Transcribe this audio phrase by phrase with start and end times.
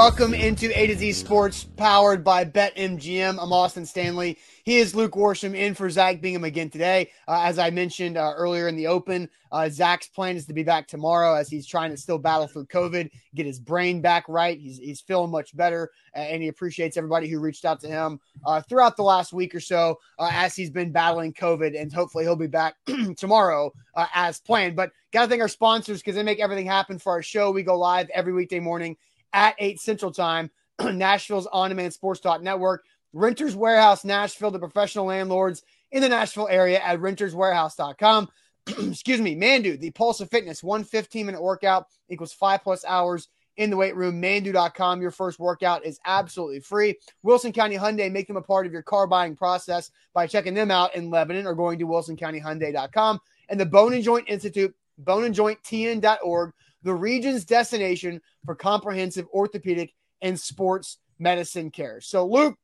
[0.00, 3.36] welcome into A to Z Sports, powered by BetMGM.
[3.38, 4.38] I'm Austin Stanley.
[4.64, 7.10] He is Luke Worsham in for Zach Bingham again today.
[7.28, 10.62] Uh, as I mentioned uh, earlier in the open, uh, Zach's plan is to be
[10.62, 14.58] back tomorrow as he's trying to still battle through COVID, get his brain back right.
[14.58, 18.62] He's, he's feeling much better, and he appreciates everybody who reached out to him uh,
[18.62, 22.36] throughout the last week or so uh, as he's been battling COVID, and hopefully he'll
[22.36, 22.74] be back
[23.18, 24.76] tomorrow uh, as planned.
[24.76, 27.50] But got to thank our sponsors because they make everything happen for our show.
[27.50, 28.96] We go live every weekday morning
[29.32, 30.50] at 8 Central Time,
[30.82, 32.84] Nashville's on demand sports network.
[33.12, 38.28] Renters Warehouse Nashville, the professional landlords in the Nashville area at renterswarehouse.com.
[38.66, 43.28] Excuse me, Mandu, the Pulse of Fitness, one 15 minute workout equals five plus hours
[43.56, 44.22] in the weight room.
[44.22, 45.02] Mandu.com.
[45.02, 46.96] Your first workout is absolutely free.
[47.22, 50.70] Wilson County Hyundai, make them a part of your car buying process by checking them
[50.70, 53.20] out in Lebanon or going to wilsoncountyhyundai.com.
[53.48, 59.92] And the Bone and Joint Institute, boneandjointtn.org, the region's destination for comprehensive orthopedic
[60.22, 62.00] and sports medicine care.
[62.00, 62.56] So, Luke,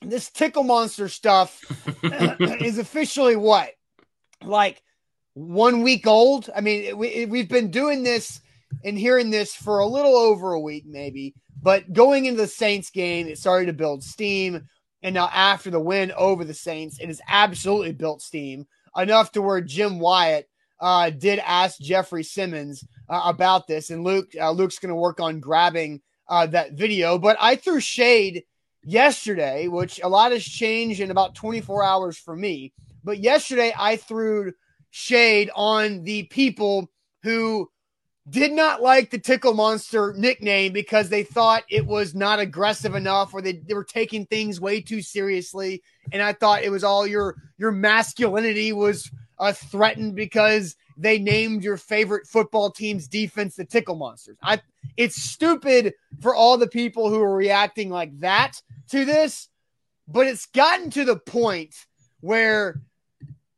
[0.00, 1.60] this tickle monster stuff
[2.02, 3.70] is officially what?
[4.42, 4.82] Like
[5.34, 6.50] one week old?
[6.54, 8.40] I mean, we, we've been doing this
[8.84, 11.34] and hearing this for a little over a week, maybe.
[11.60, 14.66] But going into the Saints game, it started to build steam.
[15.02, 18.66] And now, after the win over the Saints, it has absolutely built steam
[18.96, 20.48] enough to where Jim Wyatt
[20.82, 23.90] uh, did ask Jeffrey Simmons uh, about this.
[23.90, 27.18] And Luke, uh, Luke's going to work on grabbing uh, that video.
[27.18, 28.42] But I threw shade
[28.82, 32.72] yesterday, which a lot has changed in about 24 hours for me.
[33.04, 34.52] But yesterday, I threw
[34.90, 36.90] shade on the people
[37.22, 37.68] who
[38.28, 43.34] did not like the Tickle Monster nickname because they thought it was not aggressive enough
[43.34, 45.82] or they, they were taking things way too seriously.
[46.12, 49.10] And I thought it was all your your masculinity was
[49.42, 54.36] uh, threatened because they named your favorite football team's defense the Tickle Monsters.
[54.42, 54.60] I
[54.96, 59.48] it's stupid for all the people who are reacting like that to this,
[60.06, 61.74] but it's gotten to the point
[62.20, 62.80] where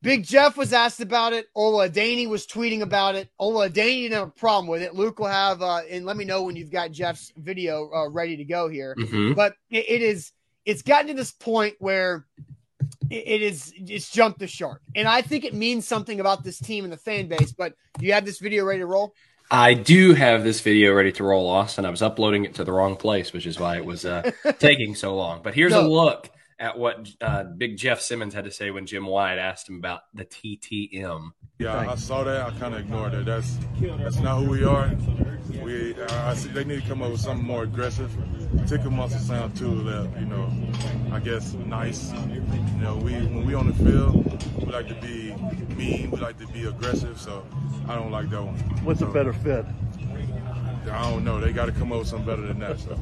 [0.01, 1.47] Big Jeff was asked about it.
[1.55, 3.29] Ola Adeniyi was tweeting about it.
[3.39, 4.95] Ola Adeniyi didn't have a problem with it.
[4.95, 8.37] Luke will have, uh, and let me know when you've got Jeff's video uh, ready
[8.37, 8.95] to go here.
[8.99, 9.33] Mm-hmm.
[9.33, 10.33] But it, it is,
[10.65, 12.27] it's gotten to this point where
[13.11, 16.85] it, is, it's jumped the shark, and I think it means something about this team
[16.85, 17.53] and the fan base.
[17.53, 19.15] But do you have this video ready to roll?
[19.51, 21.85] I do have this video ready to roll, Austin.
[21.85, 24.95] I was uploading it to the wrong place, which is why it was uh, taking
[24.95, 25.41] so long.
[25.43, 25.87] But here's no.
[25.87, 29.69] a look at what uh, Big Jeff Simmons had to say when Jim Wyatt asked
[29.69, 31.31] him about the TTM.
[31.59, 32.43] Yeah, I saw that.
[32.43, 33.25] I kind of ignored it.
[33.25, 34.91] That's that's not who we are.
[35.63, 38.11] We uh, I see they need to come up with something more aggressive.
[38.67, 39.85] Tickle monster sound too.
[39.85, 40.51] That you know,
[41.13, 42.13] I guess nice.
[42.29, 42.41] You
[42.81, 45.35] know, we when we on the field, we like to be
[45.75, 46.11] mean.
[46.11, 47.21] We like to be aggressive.
[47.21, 47.47] So
[47.89, 48.57] I don't like that one.
[48.85, 49.65] What's so, a better fit?
[50.91, 51.41] I don't know.
[51.41, 52.79] They got to come up with something better than that.
[52.81, 52.99] So.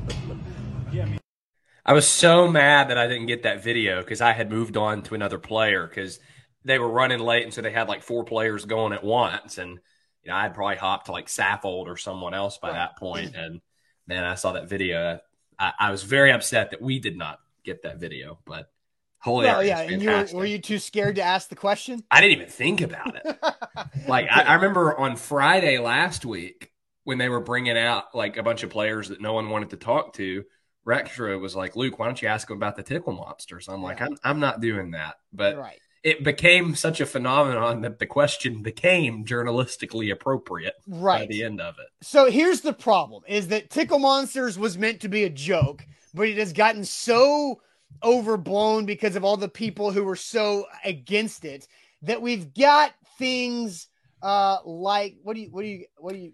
[1.84, 5.02] I was so mad that I didn't get that video because I had moved on
[5.02, 6.20] to another player because
[6.64, 9.80] they were running late, and so they had like four players going at once, and
[10.22, 13.60] you know I'd probably hopped to like Saffold or someone else by that point, and
[14.06, 15.18] then I saw that video.
[15.58, 18.70] I, I, was very upset that we did not get that video, but
[19.18, 22.04] holy, well, yeah, and you were, were you too scared to ask the question?
[22.12, 23.38] I didn't even think about it.
[24.08, 26.70] like I, I remember on Friday last week
[27.02, 29.76] when they were bringing out like a bunch of players that no one wanted to
[29.76, 30.44] talk to
[30.86, 33.68] Rextra was like, Luke, why don't you ask him about the tickle monsters?
[33.68, 35.16] I'm like, I'm, I'm not doing that.
[35.32, 35.80] But right.
[36.02, 41.20] it became such a phenomenon that the question became journalistically appropriate right.
[41.20, 41.86] by the end of it.
[42.04, 46.28] So here's the problem is that tickle monsters was meant to be a joke, but
[46.28, 47.60] it has gotten so
[48.02, 51.68] overblown because of all the people who were so against it
[52.02, 53.88] that we've got things
[54.22, 56.32] uh like what do you what do you what do you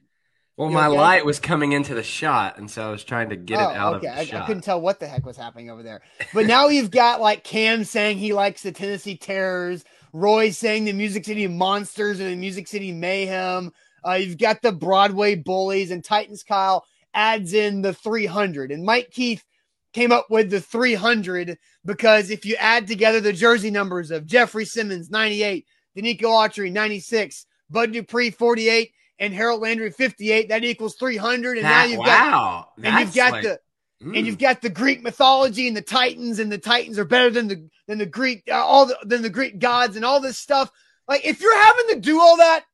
[0.58, 0.98] well, my okay?
[0.98, 3.76] light was coming into the shot, and so I was trying to get oh, it
[3.76, 4.08] out okay.
[4.08, 4.42] of the I, shot.
[4.42, 6.02] I couldn't tell what the heck was happening over there.
[6.34, 10.92] But now you've got like Cam saying he likes the Tennessee Terrors, Roy saying the
[10.92, 13.72] Music City Monsters and the Music City Mayhem.
[14.04, 16.84] Uh, you've got the Broadway Bullies, and Titans Kyle
[17.14, 18.72] adds in the 300.
[18.72, 19.44] And Mike Keith
[19.92, 24.64] came up with the 300 because if you add together the jersey numbers of Jeffrey
[24.64, 25.66] Simmons, 98,
[25.96, 30.48] Denico Autry, 96, Bud Dupree, 48, and Harold Landry 58.
[30.48, 31.58] That equals 300.
[31.58, 33.60] And that, now you've wow, got and you've got like, the
[34.02, 34.16] mm.
[34.16, 37.48] and you've got the Greek mythology and the Titans, and the Titans are better than
[37.48, 40.70] the than the Greek uh, all the than the Greek gods and all this stuff.
[41.06, 42.64] Like if you're having to do all that,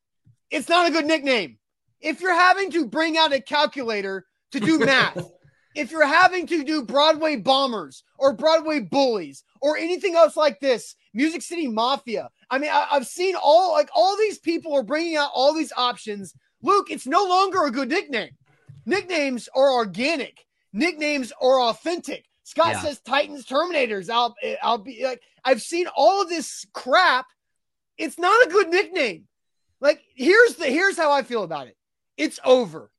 [0.51, 1.57] it's not a good nickname.
[2.01, 5.25] If you're having to bring out a calculator to do math,
[5.75, 10.95] if you're having to do Broadway bombers or Broadway bullies or anything else like this,
[11.15, 12.29] Music City Mafia.
[12.51, 15.73] I mean, I, have seen all like all these people are bringing out all these
[15.75, 16.33] options.
[16.61, 18.31] Luke, it's no longer a good nickname.
[18.85, 20.45] Nicknames are organic.
[20.73, 22.25] nicknames are authentic.
[22.43, 22.81] Scott Yeah.
[22.81, 24.09] says Titans Terminators.
[24.09, 27.25] I'll I'll be like I've seen all of this crap.
[27.97, 29.27] It's not a good nickname.
[29.79, 31.77] Like here's the here's how I feel about it.
[32.17, 32.91] It's over.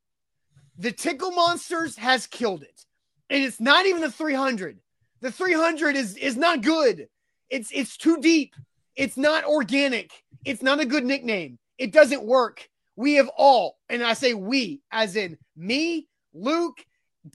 [0.79, 2.85] The Tickle Monsters has killed it.
[3.29, 4.79] And it's not even the 300.
[5.21, 7.09] The 300 is is not good.
[7.51, 8.55] It's it's too deep.
[8.95, 10.11] It's not organic.
[10.45, 11.59] It's not a good nickname.
[11.79, 12.69] It doesn't work.
[12.97, 16.83] We have all, and I say we, as in me, Luke,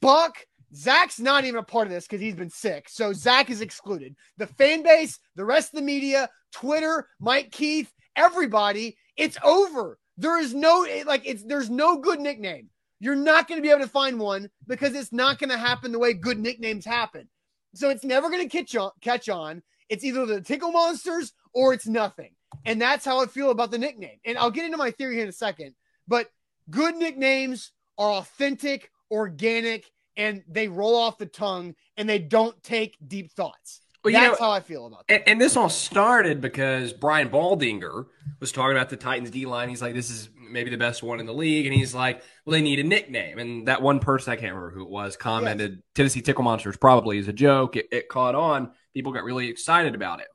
[0.02, 0.38] Buck,
[0.74, 2.90] Zach's not even a part of this because he's been sick.
[2.90, 4.16] So Zach is excluded.
[4.38, 10.00] The fan base, the rest of the media, Twitter, Mike Keith, everybody, it's over.
[10.18, 12.70] There is no like it's there's no good nickname.
[13.00, 15.92] You're not going to be able to find one because it's not going to happen
[15.92, 17.28] the way good nicknames happen.
[17.74, 18.92] So it's never going to catch on.
[19.02, 19.64] Catch on.
[19.92, 22.32] It's either the Tickle Monsters or it's nothing.
[22.66, 24.20] And that's how I feel about the nickname.
[24.26, 25.76] And I'll get into my theory here in a second.
[26.08, 26.32] But
[26.70, 32.98] good nicknames are authentic, organic, and they roll off the tongue and they don't take
[33.06, 33.82] deep thoughts.
[34.04, 35.14] Well, that's know- how I feel about that.
[35.14, 38.06] And, and this all started because Brian Baldinger
[38.40, 39.68] was talking about the Titans D line.
[39.68, 41.66] He's like, this is maybe the best one in the league.
[41.66, 43.40] And he's like, well, they need a nickname.
[43.40, 47.18] And that one person, I can't remember who it was, commented, Tennessee Tickle Monsters probably
[47.18, 47.76] is a joke.
[47.76, 48.72] It, it caught on.
[48.94, 50.28] People got really excited about it.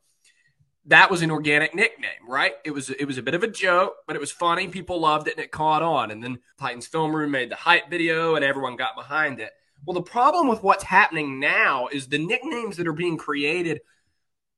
[0.86, 2.54] That was an organic nickname, right?
[2.64, 4.68] It was it was a bit of a joke, but it was funny.
[4.68, 6.10] People loved it and it caught on.
[6.10, 9.50] And then Titans Film Room made the hype video and everyone got behind it.
[9.84, 13.80] Well, the problem with what's happening now is the nicknames that are being created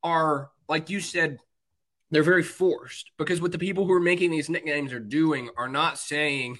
[0.02, 1.38] are, like you said,
[2.10, 5.68] they're very forced because what the people who are making these nicknames are doing are
[5.68, 6.56] not saying,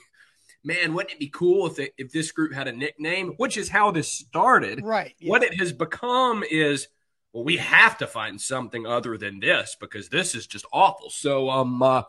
[0.63, 3.71] "Man, wouldn't it be cool if they, if this group had a nickname?" Which is
[3.71, 4.83] how this started.
[4.83, 5.15] Right.
[5.19, 5.31] yeah.
[5.31, 6.89] What it has become is,
[7.33, 11.11] well, we have to find something other than this because this is just awful.
[11.11, 12.03] So, um, uh,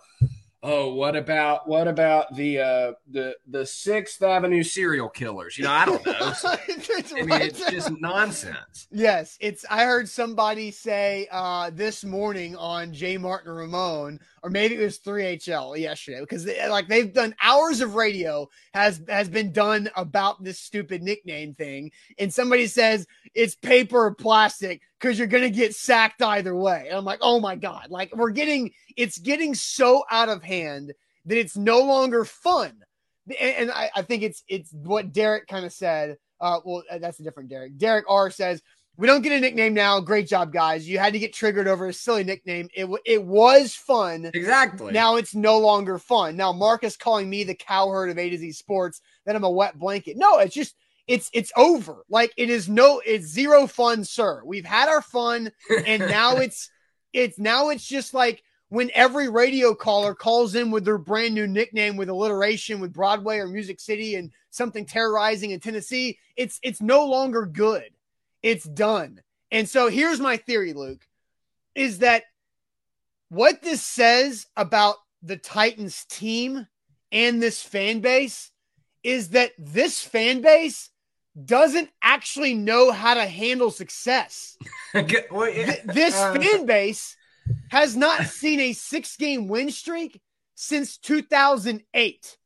[0.63, 5.57] oh, what about what about the uh, the the Sixth Avenue serial killers?
[5.57, 6.13] You know, I don't know.
[6.19, 6.45] It's
[7.12, 8.88] I mean, right it's just nonsense.
[8.92, 9.66] Yes, it's.
[9.69, 13.18] I heard somebody say uh, this morning on J.
[13.18, 17.95] Martin Ramon, or maybe it was 3HL yesterday, because they, like they've done hours of
[17.95, 23.06] radio has has been done about this stupid nickname thing, and somebody says
[23.36, 26.88] it's paper or plastic because you're gonna get sacked either way.
[26.88, 30.94] And I'm like, oh my god, like we're getting it's getting so out of hand
[31.25, 32.74] that it's no longer fun.
[33.28, 36.18] And, and I, I think it's it's what Derek kind of said.
[36.42, 37.78] Uh, well, uh, that's a different Derek.
[37.78, 38.62] Derek R says
[39.00, 40.01] we don't get a nickname now.
[40.01, 40.88] Great job, guys.
[40.88, 42.68] You had to get triggered over a silly nickname.
[42.74, 44.30] It w- it was fun.
[44.34, 44.92] Exactly.
[44.92, 46.36] Now it's no longer fun.
[46.36, 49.02] Now Marcus calling me the Cowherd of A to Z Sports.
[49.25, 50.18] That I'm a wet blanket.
[50.18, 50.75] No, it's just
[51.09, 52.06] it's it's over.
[52.07, 54.44] Like it is no it's zero fun, sir.
[54.45, 55.51] We've had our fun,
[55.85, 56.69] and now it's
[57.11, 61.47] it's now it's just like when every radio caller calls in with their brand new
[61.47, 66.79] nickname with alliteration with Broadway or Music City and something terrorizing in Tennessee, it's it's
[66.79, 67.89] no longer good.
[68.44, 69.21] It's done.
[69.50, 71.01] And so here's my theory, Luke,
[71.73, 72.25] is that
[73.29, 76.67] what this says about the Titans team
[77.11, 78.51] and this fan base
[79.01, 80.91] is that this fan base
[81.46, 84.58] doesn't actually know how to handle success.
[84.94, 85.06] Well,
[85.50, 85.66] yeah.
[85.74, 87.16] Th- this Uh, fan base
[87.72, 90.22] has not seen a six game win streak
[90.56, 92.38] since 2008.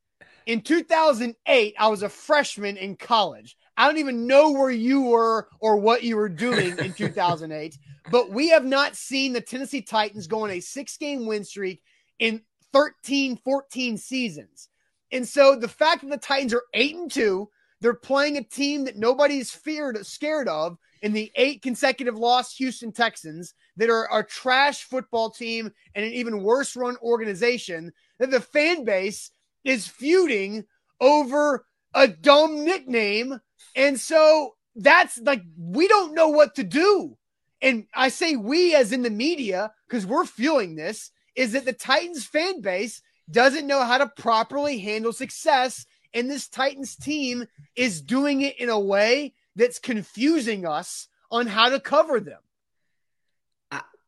[0.46, 3.56] In 2008, I was a freshman in college.
[3.78, 7.78] I don't even know where you were or what you were doing in 2008,
[8.12, 11.82] but we have not seen the Tennessee Titans go on a six game win streak
[12.20, 12.42] in
[12.74, 14.70] 13, 14 seasons.
[15.12, 17.50] And so the fact that the Titans are eight and two,
[17.84, 22.94] they're playing a team that nobody's feared, scared of in the eight consecutive lost Houston
[22.94, 28.40] Texans that are a trash football team and an even worse run organization, that the
[28.40, 29.32] fan base
[29.66, 30.64] is feuding
[31.02, 33.38] over a dumb nickname.
[33.76, 37.18] And so that's like, we don't know what to do.
[37.62, 41.74] And I say we as in the media, because we're feeling this, is that the
[41.74, 45.86] Titans fan base doesn't know how to properly handle success.
[46.14, 51.70] And this Titans team is doing it in a way that's confusing us on how
[51.70, 52.40] to cover them.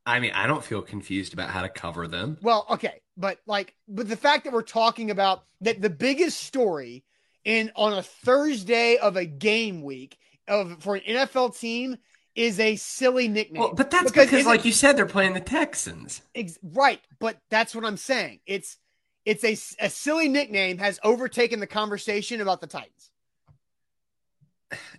[0.05, 2.37] I mean, I don't feel confused about how to cover them.
[2.41, 7.03] Well, okay, but like, but the fact that we're talking about that the biggest story
[7.43, 11.97] in on a Thursday of a game week of for an NFL team
[12.35, 13.61] is a silly nickname.
[13.61, 16.21] Well, but that's because, isn't- like you said, they're playing the Texans.
[16.35, 18.41] Ex- right, but that's what I'm saying.
[18.45, 18.77] It's
[19.25, 23.11] it's a, a silly nickname has overtaken the conversation about the Titans.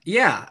[0.05, 0.49] Yeah,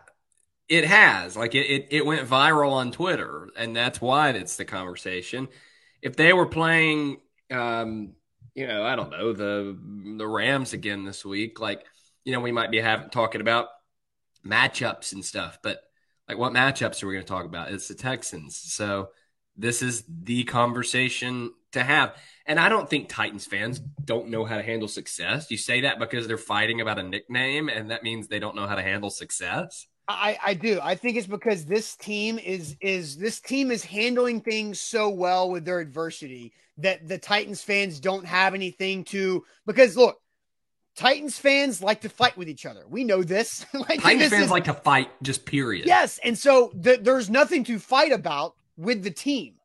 [0.67, 1.35] it has.
[1.35, 5.47] Like it, it, it went viral on Twitter, and that's why it's the conversation.
[6.01, 7.17] If they were playing,
[7.51, 8.13] um,
[8.53, 9.77] you know, I don't know the
[10.17, 11.85] the Rams again this week, like
[12.23, 13.67] you know, we might be having talking about
[14.45, 15.59] matchups and stuff.
[15.61, 15.79] But
[16.27, 17.71] like, what matchups are we going to talk about?
[17.71, 18.55] It's the Texans.
[18.55, 19.09] So
[19.55, 22.15] this is the conversation to have.
[22.45, 25.49] And I don't think Titans fans don't know how to handle success.
[25.49, 28.67] You say that because they're fighting about a nickname, and that means they don't know
[28.67, 29.87] how to handle success.
[30.07, 30.79] I, I do.
[30.81, 35.49] I think it's because this team is is this team is handling things so well
[35.49, 40.19] with their adversity that the Titans fans don't have anything to because look,
[40.95, 42.85] Titans fans like to fight with each other.
[42.87, 43.65] We know this.
[43.73, 45.87] like, Titans this fans is, like to fight, just period.
[45.87, 49.55] Yes, and so the, there's nothing to fight about with the team,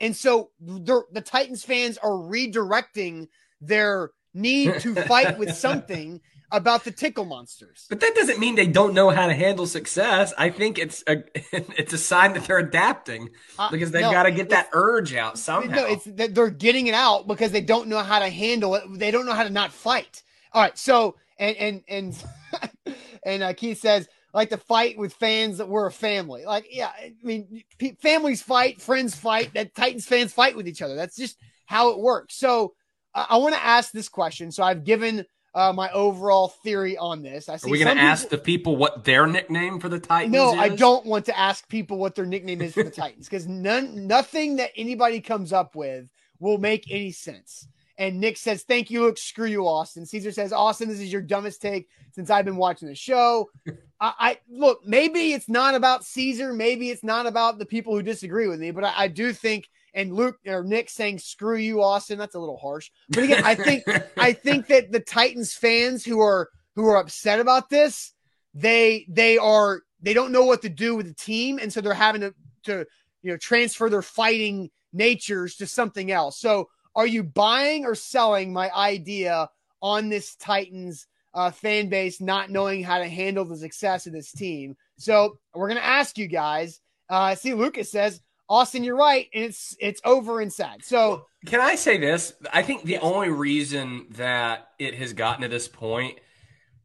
[0.00, 3.28] and so the, the Titans fans are redirecting
[3.60, 7.86] their need to fight with something about the tickle monsters.
[7.88, 10.32] But that doesn't mean they don't know how to handle success.
[10.38, 14.12] I think it's a it's a sign that they're adapting uh, because they've uh, no,
[14.12, 15.74] got to get that urge out somehow.
[15.74, 18.84] No, it's that they're getting it out because they don't know how to handle it.
[18.90, 20.22] They don't know how to not fight.
[20.52, 25.58] All right, so and and and and uh, Keith says like to fight with fans
[25.58, 26.44] that we're a family.
[26.44, 27.62] Like, yeah, I mean,
[28.00, 29.54] families fight, friends fight.
[29.54, 30.94] That Titans fans fight with each other.
[30.94, 32.36] That's just how it works.
[32.36, 32.74] So
[33.14, 34.52] uh, I want to ask this question.
[34.52, 37.48] So I've given uh, my overall theory on this.
[37.48, 40.32] I see Are we going to ask the people what their nickname for the Titans
[40.32, 40.58] no, is?
[40.58, 44.06] I don't want to ask people what their nickname is for the Titans because none,
[44.06, 47.66] nothing that anybody comes up with will make any sense.
[47.98, 49.18] And Nick says, Thank you, Luke.
[49.18, 50.06] Screw you, Austin.
[50.06, 53.50] Caesar says, Austin, this is your dumbest take since I've been watching the show.
[54.00, 56.52] I, I, look, maybe it's not about Caesar.
[56.52, 59.68] Maybe it's not about the people who disagree with me, but I, I do think
[59.94, 63.54] and Luke or Nick saying "screw you, Austin." That's a little harsh, but again, I
[63.54, 63.84] think
[64.16, 68.12] I think that the Titans fans who are who are upset about this,
[68.54, 71.94] they they are they don't know what to do with the team, and so they're
[71.94, 72.86] having to to
[73.22, 76.38] you know transfer their fighting natures to something else.
[76.38, 79.48] So, are you buying or selling my idea
[79.80, 84.32] on this Titans uh, fan base not knowing how to handle the success of this
[84.32, 84.76] team?
[84.98, 86.80] So, we're gonna ask you guys.
[87.08, 90.84] Uh, see, Lucas says Austin, you're right, and it's it's over and sad.
[90.84, 92.34] So, can I say this?
[92.52, 96.18] I think the only reason that it has gotten to this point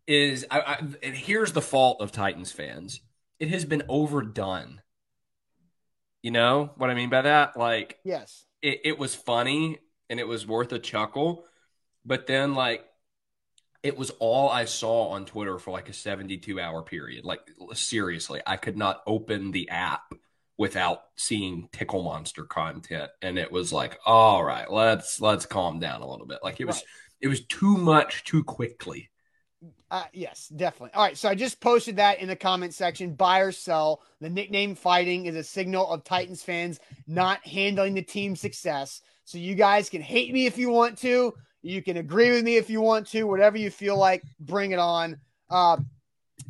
[0.05, 3.01] is I, I, here's the fault of Titans fans.
[3.39, 4.81] It has been overdone.
[6.21, 7.57] You know what I mean by that?
[7.57, 9.79] Like, yes, it, it was funny
[10.13, 11.43] and it was worth a chuckle,
[12.05, 12.85] but then like
[13.81, 17.25] it was all I saw on Twitter for like a 72 hour period.
[17.25, 17.39] Like
[17.73, 20.13] seriously, I could not open the app
[20.55, 23.09] without seeing tickle monster content.
[23.23, 26.41] And it was like all right let's let's calm down a little bit.
[26.43, 26.85] Like it was right.
[27.21, 29.09] it was too much too quickly.
[29.89, 30.93] Uh, yes definitely.
[30.93, 33.15] All right so i just posted that in the comment section.
[33.15, 34.03] Buy or sell.
[34.21, 39.37] The nickname fighting is a signal of titans fans not handling the team's success so
[39.37, 42.69] you guys can hate me if you want to you can agree with me if
[42.69, 45.17] you want to whatever you feel like bring it on
[45.49, 45.77] uh,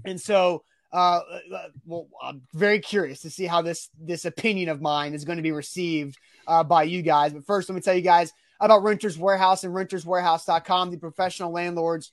[0.06, 0.64] and so
[0.94, 1.22] uh,
[1.54, 5.38] uh, well, I'm very curious to see how this this opinion of mine is going
[5.38, 7.34] to be received uh, by you guys.
[7.34, 12.12] But first, let me tell you guys about Renters Warehouse and renterswarehouse.com, the professional landlords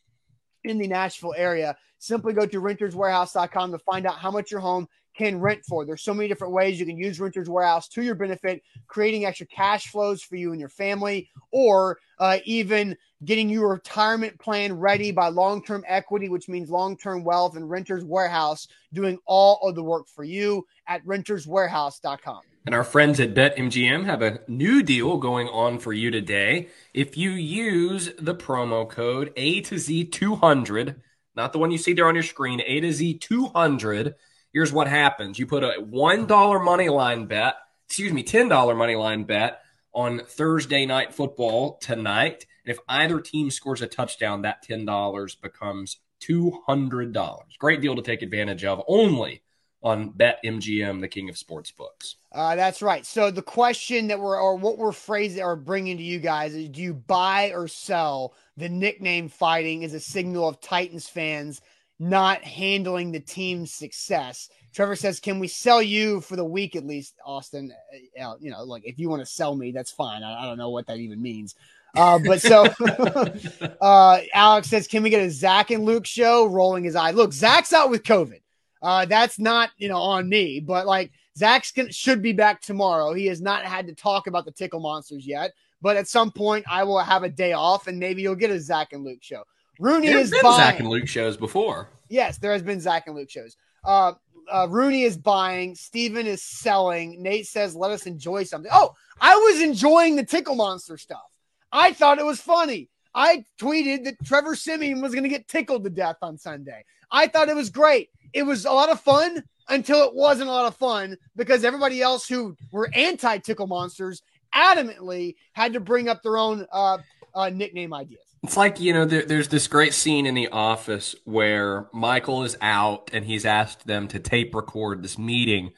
[0.64, 1.76] in the Nashville area.
[1.98, 5.84] Simply go to renterswarehouse.com to find out how much your home can rent for.
[5.84, 9.46] There's so many different ways you can use Renters Warehouse to your benefit, creating extra
[9.46, 15.10] cash flows for you and your family, or uh, even getting your retirement plan ready
[15.12, 19.74] by long term equity, which means long term wealth, and Renters Warehouse doing all of
[19.74, 22.40] the work for you at renterswarehouse.com.
[22.66, 26.68] And our friends at BetMGM have a new deal going on for you today.
[26.92, 31.00] If you use the promo code A to Z 200,
[31.34, 34.14] not the one you see there on your screen, A to Z 200
[34.52, 39.24] here's what happens you put a $1 money line bet, excuse me, $10 money line
[39.24, 39.60] bet
[39.92, 42.46] on Thursday night football tonight.
[42.64, 47.42] And if either team scores a touchdown, that $10 becomes $200.
[47.58, 49.42] Great deal to take advantage of only
[49.82, 52.16] on BetMGM, the king of sports books.
[52.32, 53.06] Uh, that's right.
[53.06, 56.68] So the question that we're or what we're phrasing or bringing to you guys is:
[56.68, 61.62] Do you buy or sell the nickname fighting is a signal of Titans fans
[62.00, 64.48] not handling the team's success.
[64.74, 67.72] Trevor says, "Can we sell you for the week at least, Austin?
[68.20, 70.22] Uh, you know, like if you want to sell me, that's fine.
[70.22, 71.54] I, I don't know what that even means."
[71.94, 72.64] Uh, but so
[73.80, 77.10] uh, Alex says, "Can we get a Zach and Luke show?" Rolling his eye.
[77.10, 78.40] Look, Zach's out with COVID.
[78.82, 83.12] Uh, that's not you know on me, but like Zach's should be back tomorrow.
[83.12, 85.52] He has not had to talk about the tickle monsters yet,
[85.82, 88.60] but at some point I will have a day off, and maybe you'll get a
[88.60, 89.44] Zach and Luke show.
[89.80, 90.56] Rooney is been buying.
[90.56, 91.88] Zach and Luke shows before.
[92.08, 93.56] Yes, there has been Zach and Luke shows.
[93.82, 94.12] Uh,
[94.52, 95.74] uh, Rooney is buying.
[95.74, 97.22] Steven is selling.
[97.22, 101.24] Nate says, "Let us enjoy something." Oh, I was enjoying the Tickle Monster stuff.
[101.72, 102.90] I thought it was funny.
[103.14, 106.84] I tweeted that Trevor Siemian was going to get tickled to death on Sunday.
[107.10, 108.10] I thought it was great.
[108.32, 112.02] it was a lot of fun until it wasn't a lot of fun because everybody
[112.02, 114.22] else who were anti Tickle Monsters
[114.54, 116.98] adamantly had to bring up their own uh,
[117.34, 118.29] uh, nickname ideas.
[118.42, 122.56] It's like, you know, there, there's this great scene in The Office where Michael is
[122.62, 125.72] out and he's asked them to tape record this meeting.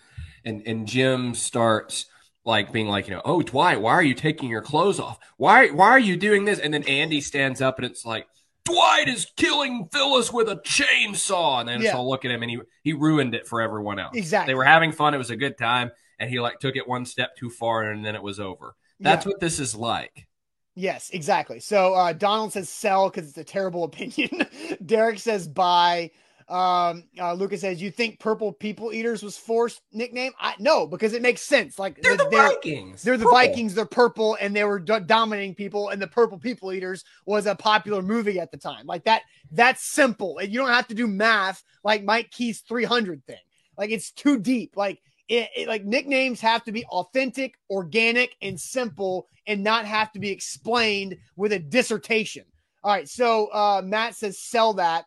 [0.44, 2.06] And, and Jim starts
[2.44, 5.18] like being like, you know, oh, Dwight, why are you taking your clothes off?
[5.36, 6.60] Why, why are you doing this?
[6.60, 8.26] And then Andy stands up and it's like,
[8.64, 11.60] Dwight is killing Phyllis with a chainsaw.
[11.60, 11.88] And then yeah.
[11.88, 14.14] it's all look at him and he, he ruined it for everyone else.
[14.14, 14.52] Exactly.
[14.52, 15.14] They were having fun.
[15.14, 15.90] It was a good time.
[16.20, 18.76] And he like took it one step too far and then it was over.
[19.00, 19.30] That's yeah.
[19.30, 20.28] what this is like.
[20.74, 21.60] Yes, exactly.
[21.60, 24.46] So uh, Donald says sell because it's a terrible opinion.
[24.84, 26.10] Derek says buy.
[26.48, 30.32] Um, uh, Lucas says you think Purple People Eaters was forced nickname?
[30.38, 31.78] I no, because it makes sense.
[31.78, 33.02] Like they're the they're, Vikings.
[33.02, 33.38] They're the purple.
[33.38, 33.74] Vikings.
[33.74, 35.90] They're purple, and they were do- dominating people.
[35.90, 38.86] And the Purple People Eaters was a popular movie at the time.
[38.86, 39.22] Like that.
[39.50, 43.36] That's simple, and you don't have to do math like Mike Keith's 300 thing.
[43.78, 44.76] Like it's too deep.
[44.76, 50.12] Like it, it, like nicknames have to be authentic, organic, and simple, and not have
[50.12, 52.44] to be explained with a dissertation.
[52.84, 55.04] All right, so uh, Matt says sell that.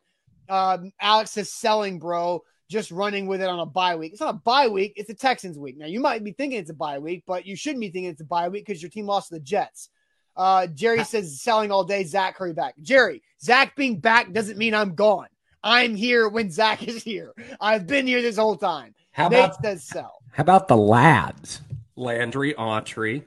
[0.50, 2.44] Um, Alex says selling, bro.
[2.68, 4.14] Just running with it on a bye week.
[4.14, 5.78] It's not a bye week; it's a Texans week.
[5.78, 8.22] Now you might be thinking it's a bye week, but you shouldn't be thinking it's
[8.22, 9.90] a bye week because your team lost to the Jets.
[10.36, 12.04] Uh, Jerry says selling all day.
[12.04, 12.74] Zach, hurry back.
[12.82, 15.28] Jerry, Zach being back doesn't mean I'm gone.
[15.64, 17.34] I'm here when Zach is here.
[17.60, 18.94] I've been here this whole time.
[19.16, 20.22] How Nate about says sell?
[20.34, 21.62] How about the lads?
[21.96, 23.24] Landry, Autry,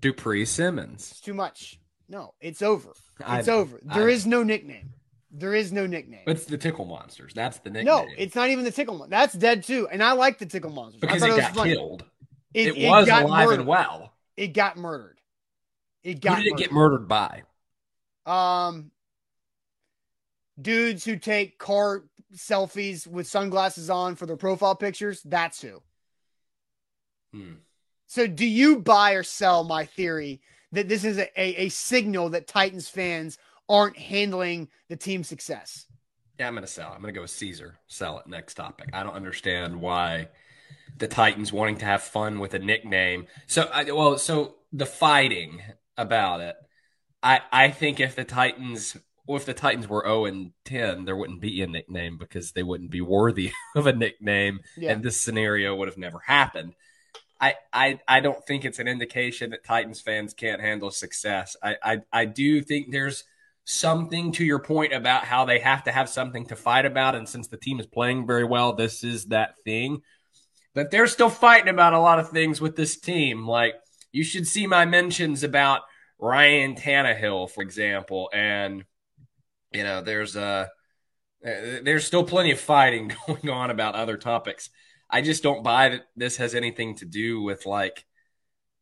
[0.00, 1.10] Dupree, Simmons.
[1.10, 1.80] It's too much.
[2.08, 2.90] No, it's over.
[3.28, 3.80] It's I, over.
[3.82, 4.90] There I, is no nickname.
[5.32, 6.22] There is no nickname.
[6.28, 7.32] It's the Tickle Monsters.
[7.34, 7.86] That's the nickname.
[7.86, 8.96] No, it's not even the Tickle.
[8.96, 9.88] Mon- That's dead too.
[9.90, 11.74] And I like the Tickle Monsters because it, it got funny.
[11.74, 12.04] killed.
[12.54, 13.58] It, it, it was alive murdered.
[13.58, 14.12] and well.
[14.36, 15.18] It got murdered.
[16.04, 16.38] It got.
[16.38, 16.60] Who did murdered.
[16.60, 17.42] it get murdered by?
[18.24, 18.92] Um,
[20.60, 22.04] dudes who take car
[22.36, 25.22] selfies with sunglasses on for their profile pictures.
[25.24, 25.82] That's who.
[27.32, 27.54] Hmm.
[28.06, 30.40] So, do you buy or sell my theory
[30.72, 35.86] that this is a, a, a signal that Titans fans aren't handling the team's success?
[36.38, 36.92] Yeah, I'm going to sell.
[36.92, 37.76] I'm going to go with Caesar.
[37.88, 38.26] Sell it.
[38.26, 38.90] Next topic.
[38.92, 40.28] I don't understand why
[40.96, 43.26] the Titans wanting to have fun with a nickname.
[43.46, 45.62] So, I, well, so the fighting
[45.96, 46.56] about it.
[47.22, 51.16] I I think if the Titans well, if the Titans were 0 and 10, there
[51.16, 54.92] wouldn't be a nickname because they wouldn't be worthy of a nickname, yeah.
[54.92, 56.74] and this scenario would have never happened.
[57.40, 61.56] I, I I don't think it's an indication that Titans fans can't handle success.
[61.62, 63.24] I, I I do think there's
[63.64, 67.28] something to your point about how they have to have something to fight about, and
[67.28, 70.00] since the team is playing very well, this is that thing.
[70.72, 73.46] But they're still fighting about a lot of things with this team.
[73.46, 73.74] Like
[74.12, 75.82] you should see my mentions about
[76.18, 78.84] Ryan Tannehill, for example, and
[79.76, 80.66] you know there's uh
[81.42, 84.70] there's still plenty of fighting going on about other topics.
[85.08, 88.04] I just don't buy that this has anything to do with like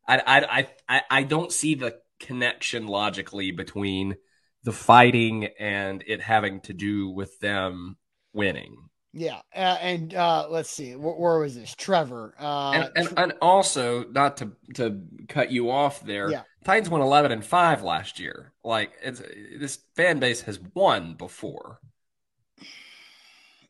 [0.07, 4.15] I I I I don't see the connection logically between
[4.63, 7.97] the fighting and it having to do with them
[8.33, 8.89] winning.
[9.17, 11.73] Yeah, uh, and uh, let's see, where, where, was this?
[11.73, 16.29] Trevor, uh, and, and, and, also not to to cut you off there.
[16.29, 16.41] Yeah.
[16.65, 18.51] Titans won eleven and five last year.
[18.61, 19.21] Like it's
[19.57, 21.79] this fan base has won before.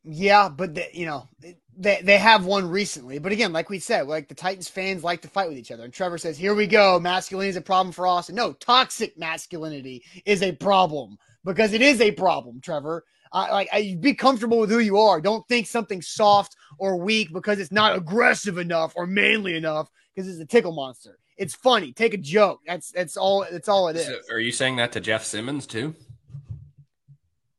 [0.03, 1.29] Yeah, but they, you know
[1.77, 3.19] they they have won recently.
[3.19, 5.83] But again, like we said, like the Titans fans like to fight with each other.
[5.83, 6.99] And Trevor says, "Here we go.
[6.99, 8.33] Masculinity is a problem for Austin.
[8.33, 13.03] No, toxic masculinity is a problem because it is a problem, Trevor.
[13.31, 15.19] Uh, like I, be comfortable with who you are.
[15.19, 20.29] Don't think something soft or weak because it's not aggressive enough or manly enough because
[20.29, 21.17] it's a tickle monster.
[21.37, 21.91] It's funny.
[21.91, 22.61] Take a joke.
[22.65, 23.45] That's that's all.
[23.51, 24.05] That's all it is.
[24.05, 25.95] So are you saying that to Jeff Simmons too?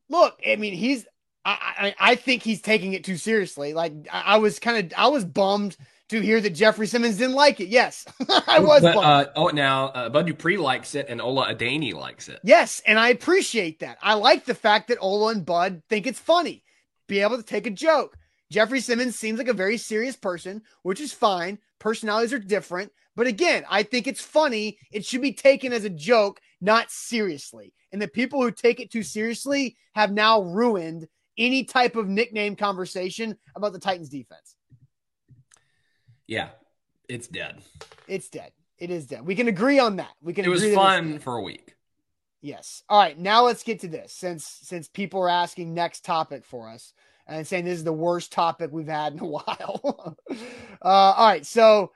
[0.09, 1.07] Look, I mean, he's
[1.45, 3.73] I, I, I think he's taking it too seriously.
[3.73, 5.77] Like I, I was kind of I was bummed
[6.09, 7.69] to hear that Jeffrey Simmons didn't like it.
[7.69, 8.05] Yes,
[8.47, 8.83] I was.
[8.83, 12.41] But, uh, oh, now uh, Bud Dupree likes it, and Ola Adeniyi likes it.
[12.45, 13.99] Yes, and I appreciate that.
[14.03, 16.63] I like the fact that Ola and Bud think it's funny,
[17.09, 18.17] be able to take a joke.
[18.51, 21.59] Jeffrey Simmons seems like a very serious person, which is fine.
[21.79, 24.79] Personalities are different, but again, I think it's funny.
[24.93, 27.73] It should be taken as a joke, not seriously.
[27.93, 32.57] And the people who take it too seriously have now ruined any type of nickname
[32.57, 34.56] conversation about the Titans defense.
[36.27, 36.49] Yeah,
[37.09, 37.63] it's dead.
[38.09, 38.53] It's dead.
[38.79, 39.25] It is dead.
[39.27, 40.13] We can agree on that.
[40.23, 40.45] We can.
[40.45, 41.75] It was fun for a week.
[42.43, 42.83] Yes.
[42.89, 43.19] All right.
[43.19, 44.13] Now let's get to this.
[44.13, 46.93] Since since people are asking next topic for us
[47.27, 50.17] and saying this is the worst topic we've had in a while.
[50.31, 51.47] uh, all right.
[51.47, 51.93] So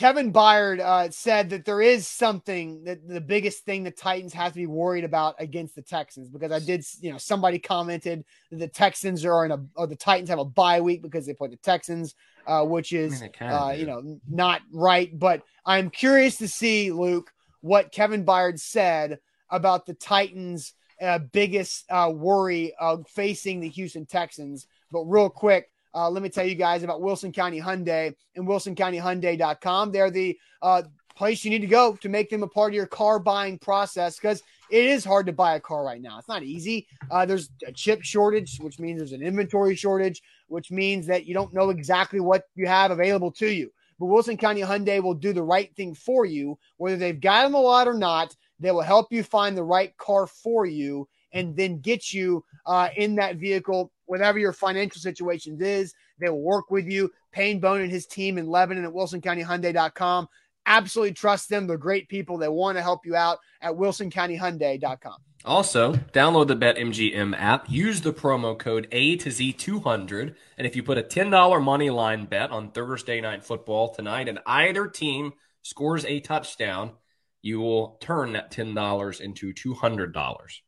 [0.00, 4.52] Kevin Byard uh, said that there is something that the biggest thing the Titans have
[4.52, 8.58] to be worried about against the Texans because I did, you know, somebody commented that
[8.58, 11.48] the Texans are in a or the Titans have a bye week because they play
[11.48, 12.14] the Texans,
[12.46, 15.10] uh, which is, I mean, uh, you know, not right.
[15.18, 19.18] But I'm curious to see Luke what Kevin Byard said
[19.50, 24.66] about the Titans' uh, biggest uh, worry of facing the Houston Texans.
[24.90, 29.92] But real quick, uh, let me tell you guys about Wilson County Hyundai and WilsonCountyHyundai.com.
[29.92, 30.82] They're the uh,
[31.16, 34.16] place you need to go to make them a part of your car buying process
[34.16, 36.18] because it is hard to buy a car right now.
[36.18, 36.86] It's not easy.
[37.10, 41.34] Uh, there's a chip shortage, which means there's an inventory shortage, which means that you
[41.34, 43.70] don't know exactly what you have available to you.
[43.98, 47.54] But Wilson County Hyundai will do the right thing for you, whether they've got them
[47.54, 48.34] a lot or not.
[48.58, 52.88] They will help you find the right car for you and then get you uh,
[52.96, 55.94] in that vehicle, whatever your financial situation is.
[56.18, 57.12] They will work with you.
[57.30, 60.28] Payne Bone and his team in Lebanon at WilsonCountyHyundai.com.
[60.66, 61.68] Absolutely trust them.
[61.68, 62.36] They're great people.
[62.36, 65.16] They want to help you out at WilsonCountyHyundai.com.
[65.44, 70.82] Also, download the BetMGM app, use the promo code A to Z200, and if you
[70.82, 76.04] put a $10 money line bet on Thursday night football tonight and either team scores
[76.04, 76.92] a touchdown,
[77.40, 80.60] you will turn that $10 into $200.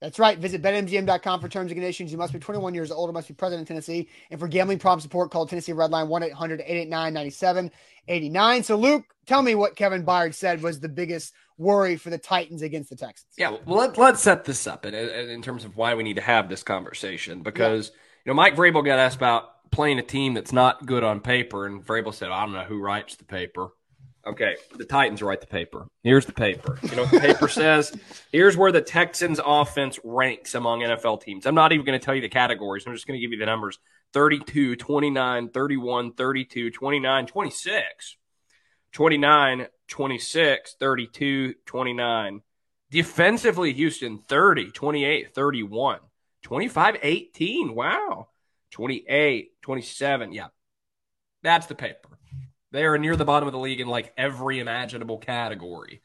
[0.00, 0.38] That's right.
[0.38, 2.12] Visit betmgm.com for terms and conditions.
[2.12, 4.08] You must be 21 years old or must be present in Tennessee.
[4.30, 8.62] And for gambling problem support, call Tennessee Redline 1 800 889 9789.
[8.62, 12.60] So, Luke, tell me what Kevin Byard said was the biggest worry for the Titans
[12.60, 13.32] against the Texans.
[13.38, 16.22] Yeah, well, let, let's set this up in, in terms of why we need to
[16.22, 17.94] have this conversation because, yeah.
[18.26, 21.66] you know, Mike Vrabel got asked about playing a team that's not good on paper,
[21.66, 23.68] and Vrabel said, I don't know who writes the paper.
[24.26, 25.86] Okay, the Titans write the paper.
[26.02, 26.80] Here's the paper.
[26.82, 27.96] You know what the paper says?
[28.32, 31.46] Here's where the Texans offense ranks among NFL teams.
[31.46, 32.84] I'm not even going to tell you the categories.
[32.86, 33.78] I'm just going to give you the numbers
[34.14, 38.16] 32, 29, 31, 32, 29, 26,
[38.92, 42.42] 29, 26, 32, 29.
[42.90, 45.98] Defensively, Houston 30, 28, 31,
[46.42, 47.74] 25, 18.
[47.74, 48.28] Wow.
[48.72, 50.32] 28, 27.
[50.32, 50.48] Yeah.
[51.42, 52.18] That's the paper.
[52.72, 56.02] They are near the bottom of the league in like every imaginable category.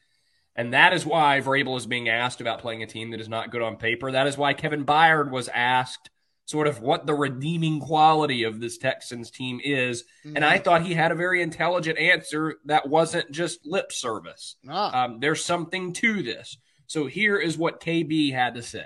[0.54, 3.50] And that is why Vrabel is being asked about playing a team that is not
[3.50, 4.12] good on paper.
[4.12, 6.10] That is why Kevin Byard was asked
[6.44, 10.02] sort of what the redeeming quality of this Texans team is.
[10.24, 10.36] Mm-hmm.
[10.36, 14.56] And I thought he had a very intelligent answer that wasn't just lip service.
[14.68, 15.04] Ah.
[15.04, 16.58] Um, there's something to this.
[16.86, 18.84] So here is what KB had to say.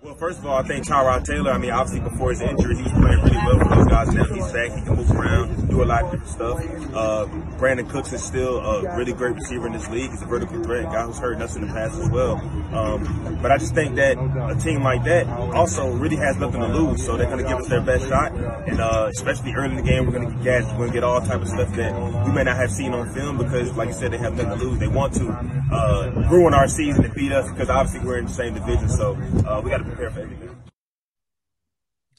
[0.00, 2.82] Well, first of all, I think Tyrod Taylor, I mean, obviously before his injury, he
[2.82, 4.14] was playing really well for those guys.
[4.14, 4.70] Now he's back.
[4.70, 6.58] He can move around, do a lot of different stuff.
[6.94, 7.26] Uh,
[7.58, 10.10] Brandin Cooks is still a really great receiver in this league.
[10.10, 12.36] He's a vertical threat, guy who's hurt us in the past as well.
[12.72, 16.68] Um, but I just think that a team like that also really has nothing to
[16.68, 18.32] lose, so they're going to give us their best shot.
[18.32, 20.70] And uh, especially early in the game, we're going to get gas.
[20.72, 23.12] We're going to get all type of stuff that we may not have seen on
[23.14, 24.78] film because, like you said, they have nothing to lose.
[24.78, 25.28] They want to
[25.72, 29.14] uh, ruin our season and beat us because obviously we're in the same division, so
[29.46, 30.56] uh, we got to prepare for everything.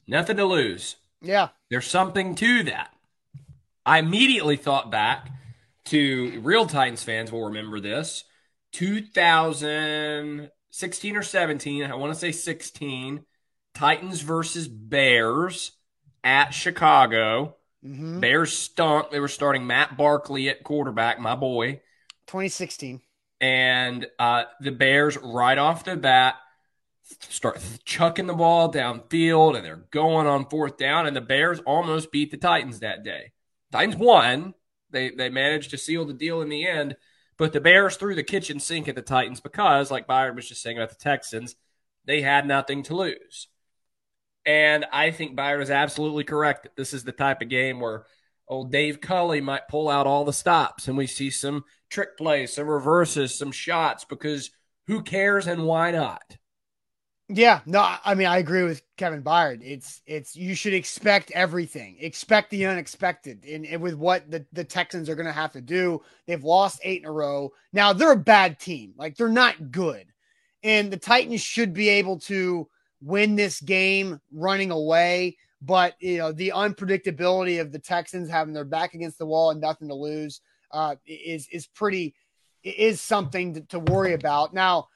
[0.07, 0.95] Nothing to lose.
[1.21, 1.49] Yeah.
[1.69, 2.93] There's something to that.
[3.89, 5.31] I immediately thought back
[5.85, 8.23] to real Titans fans will remember this.
[8.73, 13.25] 2016 or 17, I want to say 16,
[13.73, 15.71] Titans versus Bears
[16.23, 17.55] at Chicago.
[17.83, 18.19] Mm-hmm.
[18.19, 19.09] Bears stunk.
[19.09, 21.81] They were starting Matt Barkley at quarterback, my boy.
[22.27, 23.01] 2016.
[23.41, 26.35] And uh, the Bears, right off the bat,
[27.27, 31.07] start chucking the ball downfield and they're going on fourth down.
[31.07, 33.31] And the Bears almost beat the Titans that day.
[33.71, 34.53] Titans won.
[34.91, 36.95] They they managed to seal the deal in the end,
[37.37, 40.61] but the Bears threw the kitchen sink at the Titans because, like Byard was just
[40.61, 41.55] saying about the Texans,
[42.05, 43.47] they had nothing to lose.
[44.45, 48.05] And I think Byard is absolutely correct that this is the type of game where
[48.47, 52.53] old Dave Culley might pull out all the stops and we see some trick plays,
[52.53, 54.49] some reverses, some shots because
[54.87, 56.38] who cares and why not?
[57.31, 59.61] Yeah, no, I mean I agree with Kevin Byard.
[59.63, 61.97] It's it's you should expect everything.
[61.99, 63.45] Expect the unexpected.
[63.45, 67.01] And, and with what the, the Texans are gonna have to do, they've lost eight
[67.03, 67.51] in a row.
[67.71, 68.93] Now they're a bad team.
[68.97, 70.07] Like they're not good.
[70.63, 72.67] And the Titans should be able to
[72.99, 75.37] win this game running away.
[75.61, 79.61] But you know, the unpredictability of the Texans having their back against the wall and
[79.61, 82.15] nothing to lose uh, is is pretty
[82.63, 84.51] is something to, to worry about.
[84.51, 84.87] Now,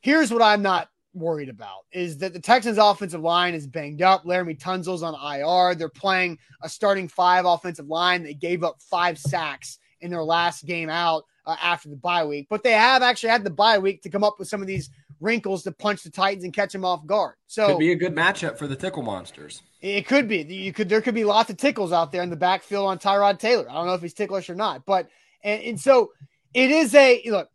[0.00, 4.24] here's what I'm not worried about is that the Texans offensive line is banged up.
[4.24, 5.74] Laremy Tunsil's on IR.
[5.74, 8.22] They're playing a starting five offensive line.
[8.22, 12.46] They gave up five sacks in their last game out uh, after the bye week,
[12.50, 14.90] but they have actually had the bye week to come up with some of these
[15.20, 17.34] wrinkles to punch the Titans and catch them off guard.
[17.46, 19.62] So could be a good matchup for the tickle monsters.
[19.80, 20.42] It could be.
[20.42, 23.38] You could there could be lots of tickles out there in the backfield on Tyrod
[23.38, 23.68] Taylor.
[23.70, 25.08] I don't know if he's ticklish or not, but
[25.42, 26.12] And, and so
[26.54, 27.48] it is a look.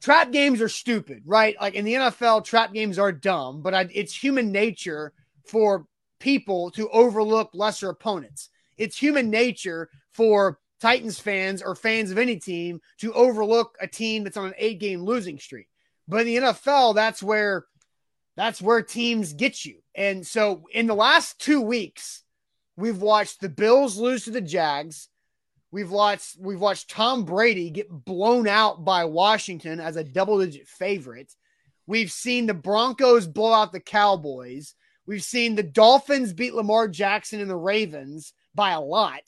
[0.00, 1.56] Trap games are stupid, right?
[1.60, 5.12] Like in the NFL, trap games are dumb, but I, it's human nature
[5.46, 5.86] for
[6.20, 8.50] people to overlook lesser opponents.
[8.76, 14.24] It's human nature for Titans fans or fans of any team to overlook a team
[14.24, 15.68] that's on an eight game losing streak.
[16.06, 17.66] But in the NFL, that's where
[18.36, 19.78] that's where teams get you.
[19.94, 22.22] And so in the last two weeks,
[22.76, 25.08] we've watched the Bills lose to the Jags.
[25.76, 30.66] We've watched we've watched Tom Brady get blown out by Washington as a double digit
[30.66, 31.34] favorite.
[31.86, 34.74] We've seen the Broncos blow out the Cowboys.
[35.06, 39.20] We've seen the Dolphins beat Lamar Jackson and the Ravens by a lot.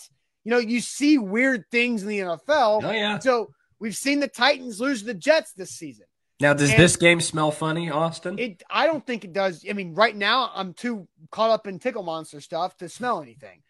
[0.43, 2.81] You know, you see weird things in the NFL.
[2.83, 3.19] Oh, yeah.
[3.19, 6.07] So we've seen the Titans lose to the Jets this season.
[6.41, 8.39] Now, does And- this game smell funny, Austin?
[8.39, 9.67] It I don't think it does.
[9.69, 13.61] I mean, right now I'm too caught up in tickle monster stuff to smell anything.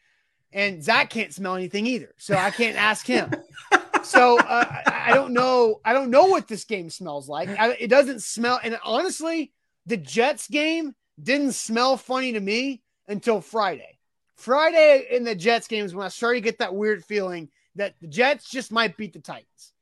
[0.52, 2.14] And Zach can't smell anything either.
[2.16, 3.30] So I can't ask him.
[4.04, 5.80] So uh, I I don't know.
[5.84, 7.48] I don't know what this game smells like.
[7.48, 8.60] I, it doesn't smell.
[8.62, 9.52] And honestly,
[9.86, 13.98] the Jets game didn't smell funny to me until Friday.
[14.36, 17.94] Friday in the Jets game is when I started to get that weird feeling that
[18.00, 19.72] the Jets just might beat the Titans.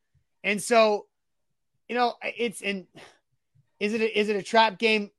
[0.44, 1.06] And so,
[1.88, 2.86] you know, it's in.
[3.78, 5.10] Is it a, is it a trap game?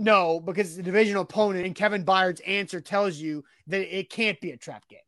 [0.00, 4.50] No, because the divisional opponent, and Kevin Byard's answer tells you that it can't be
[4.50, 5.00] a trap game.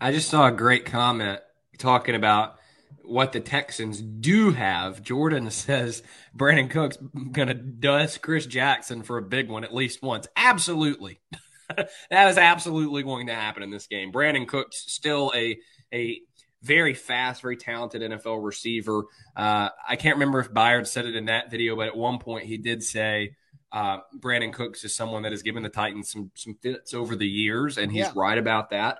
[0.00, 1.38] I just saw a great comment
[1.78, 2.56] talking about
[3.04, 5.00] what the Texans do have.
[5.00, 6.02] Jordan says
[6.36, 6.98] Brandin Cooks
[7.30, 10.26] going to dust Chris Jackson for a big one at least once.
[10.36, 11.20] Absolutely.
[12.10, 14.10] that is absolutely going to happen in this game.
[14.10, 15.56] Brandin Cooks still a
[15.94, 16.20] a
[16.62, 19.04] very fast, very talented NFL receiver.
[19.36, 22.46] Uh, I can't remember if Byard said it in that video, but at one point
[22.46, 23.36] he did say
[23.72, 27.28] uh, Brandin Cooks is someone that has given the Titans some some fits over the
[27.28, 28.12] years, and he's Yeah.
[28.16, 28.98] right about that.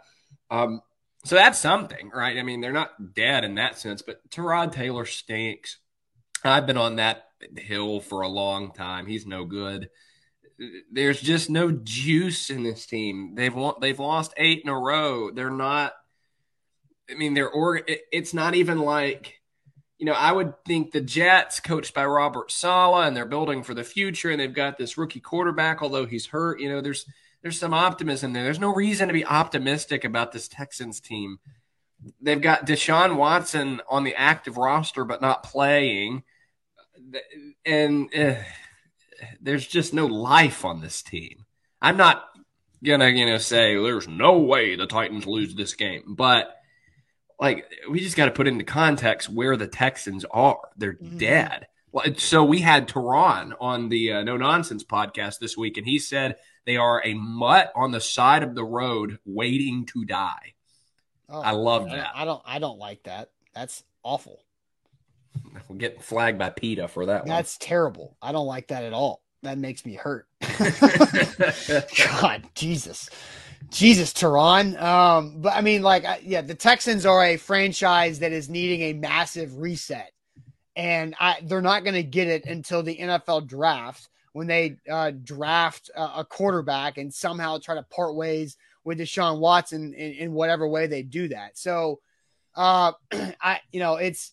[0.51, 0.81] Um,
[1.25, 2.39] so that's something, right?
[2.39, 5.79] I mean, they're not dead in that sense, but Tyrod Taylor stinks.
[6.45, 7.25] I've been on that
[7.57, 9.07] hill for a long time.
[9.07, 9.91] He's no good.
[10.91, 13.35] There's just no juice in this team.
[13.35, 15.31] They've won, they've lost eight in a row.
[15.31, 15.93] They're not.
[17.11, 19.40] I mean, they're or it's not even like
[20.01, 20.15] you know.
[20.15, 24.31] I would think the Jets, coached by Robert Saleh, and they're building for the future,
[24.31, 26.59] and they've got this rookie quarterback, although he's hurt.
[26.59, 27.07] You know, there's
[27.43, 28.43] there's some optimism there.
[28.43, 31.39] There's no reason to be optimistic about this Texans team.
[32.21, 36.23] They've got Deshaun Watson on the active roster, but not playing,
[37.65, 38.37] and uh,
[39.41, 41.45] there's just no life on this team.
[41.83, 42.25] I'm not
[42.83, 46.57] gonna, you know, say there's no way the Titans lose this game, but
[47.41, 50.61] like we just got to put into context where the Texans are.
[50.77, 51.19] They're Mhm.
[51.19, 51.67] dead.
[52.19, 56.37] So we had Tehran on the uh, No Nonsense podcast this week, and he said
[56.65, 60.55] they are a mutt on the side of the road waiting to die.
[61.29, 62.11] Oh, I love that.
[62.15, 62.43] I don't.
[62.45, 63.31] I don't like that.
[63.55, 64.45] That's awful.
[65.69, 67.29] We'll get flagged by PETA for that one.
[67.29, 68.17] That's terrible.
[68.23, 69.23] I don't like that at all.
[69.43, 70.27] That makes me hurt.
[72.21, 73.09] God, Jesus,
[73.71, 74.77] Jesus, Tehran.
[74.77, 78.93] Um, but I mean, like, yeah, the Texans are a franchise that is needing a
[78.95, 80.13] massive reset,
[80.77, 85.13] and I, they're not going to get it until the NFL draft when they uh,
[85.23, 90.33] draft a, a quarterback and somehow try to part ways with Deshaun Watson in, in
[90.33, 91.57] whatever way they do that.
[91.57, 92.01] So,
[92.57, 92.93] uh,
[93.41, 94.33] I, you know, it's.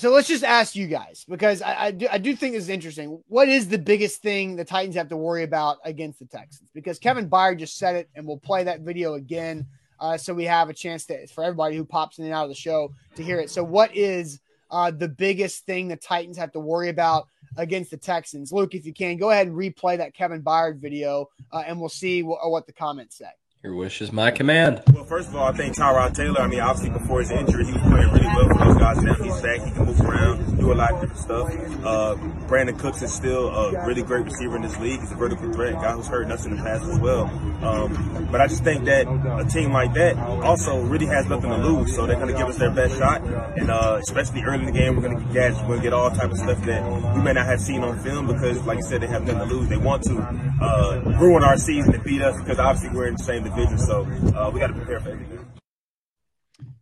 [0.00, 2.68] So let's just ask you guys because I, I do I do think this is
[2.70, 3.22] interesting.
[3.28, 6.70] What is the biggest thing the Titans have to worry about against the Texans?
[6.72, 9.66] Because Kevin Byard just said it, and we'll play that video again,
[10.00, 12.48] uh, so we have a chance to for everybody who pops in and out of
[12.48, 13.50] the show to hear it.
[13.50, 17.98] So, what is uh, the biggest thing the Titans have to worry about against the
[17.98, 18.52] Texans?
[18.52, 21.90] Luke, if you can, go ahead and replay that Kevin Byard video, uh, and we'll
[21.90, 23.26] see wh- what the comments say.
[23.62, 24.82] Your wish is my command.
[24.90, 26.40] Well, first of all, I think Tyrod Taylor.
[26.40, 29.02] I mean, obviously before his injury, he was playing really well for those guys.
[29.02, 31.48] Now he's back; he can move around, do a lot of different stuff.
[31.84, 32.14] Uh,
[32.46, 35.00] Brandin Cooks is still a really great receiver in this league.
[35.00, 37.24] He's a vertical threat, guy who's hurt us in the past as well.
[37.64, 41.56] Um, but I just think that a team like that also really has nothing to
[41.56, 43.22] lose, so they're going to give us their best shot.
[43.22, 45.84] And uh, especially early in the game, we're going to get gadgets, we're going to
[45.84, 48.78] get all type of stuff that we may not have seen on film because, like
[48.78, 49.68] you said, they have nothing to lose.
[49.68, 50.18] They want to
[50.60, 54.02] uh, ruin our season and beat us because obviously we're in the same division, so
[54.36, 55.39] uh, we got to prepare for everything.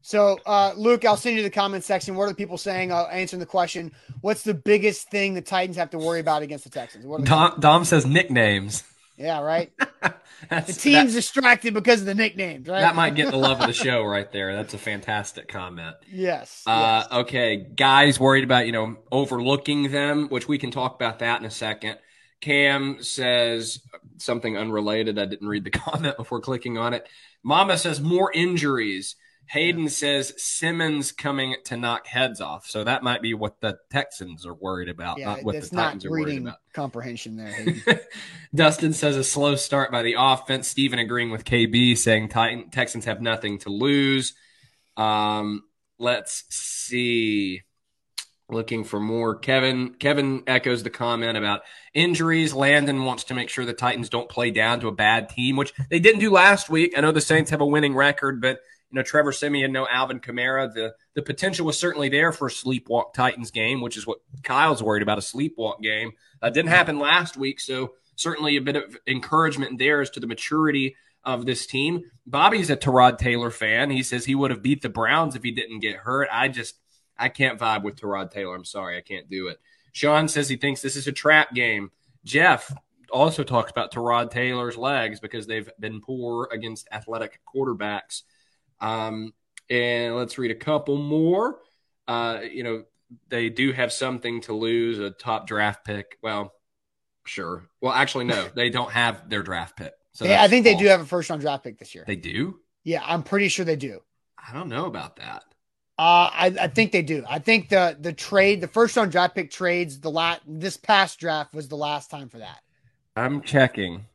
[0.09, 2.15] So, uh, Luke, I'll send you the comment section.
[2.15, 2.93] What are the people saying?
[2.93, 3.93] Uh, answering the question:
[4.23, 7.05] What's the biggest thing the Titans have to worry about against the Texans?
[7.05, 8.85] What are the- Dom, Dom says nicknames.
[9.19, 9.71] yeah, right.
[10.51, 12.81] The team's that, distracted because of the nicknames, right?
[12.81, 14.55] that might get the love of the show right there.
[14.55, 15.97] That's a fantastic comment.
[16.11, 16.63] Yes.
[16.65, 17.21] Uh, yes.
[17.21, 21.45] okay, guys worried about you know overlooking them, which we can talk about that in
[21.45, 21.99] a second.
[22.41, 23.81] Cam says
[24.17, 25.19] something unrelated.
[25.19, 27.07] I didn't read the comment before clicking on it.
[27.43, 29.17] Mama says more injuries.
[29.51, 32.67] Hayden says Simmons coming to knock heads off.
[32.67, 36.05] So that might be what the Texans are worried about, Yeah, not what the Titans
[36.05, 36.59] are worried about.
[36.75, 38.01] comprehension there.
[38.55, 40.69] Dustin says a slow start by the offense.
[40.69, 44.35] Steven agreeing with KB, saying Titan, Texans have nothing to lose.
[44.99, 45.63] Um,
[45.99, 47.63] let's see.
[48.51, 49.35] Looking for more.
[49.37, 52.55] Kevin Kevin echoes the comment about injuries.
[52.55, 55.75] Landon wants to make sure the Titans don't play down to a bad team, which
[55.91, 56.95] they didn't do last week.
[56.97, 60.21] I know the Saints have a winning record, but you know Trevor Siemian, no Alvin
[60.21, 60.73] Kamara.
[60.73, 64.83] The the potential was certainly there for a sleepwalk Titans game, which is what Kyle's
[64.83, 66.13] worried about a sleepwalk game.
[66.41, 70.27] That didn't happen last week, so certainly a bit of encouragement there as to the
[70.27, 72.03] maturity of this team.
[72.27, 73.91] Bobby's a Tyrod Taylor fan.
[73.91, 76.29] He says he would have beat the Browns if he didn't get hurt.
[76.33, 76.77] I just
[77.19, 78.55] I can't vibe with Tyrod Taylor.
[78.55, 79.59] I'm sorry, I can't do it.
[79.93, 81.91] Sean says he thinks this is a trap game.
[82.25, 82.73] Jeff
[83.11, 88.23] also talks about Tyrod Taylor's legs because they've been poor against athletic quarterbacks.
[88.81, 89.33] Um,
[89.71, 91.59] and let's read a couple more.
[92.07, 92.85] Uh, you know,
[93.29, 96.19] they do have something to lose, a top draft pick.
[96.23, 96.53] Well,
[97.25, 97.69] sure.
[97.81, 99.93] Well, actually, no, they don't have their draft pick.
[100.13, 102.05] So They- I think they do have a first round draft pick this year.
[102.07, 102.61] They do?
[102.85, 104.01] yeah, I'm pretty sure they do.
[104.39, 105.45] I don't know about that.
[105.99, 107.25] Uh, I, I think they do.
[107.29, 111.19] I think the the trade, the first round draft pick trades, the last this past
[111.19, 112.61] draft was the last time for that.
[113.17, 114.07] I'm checking.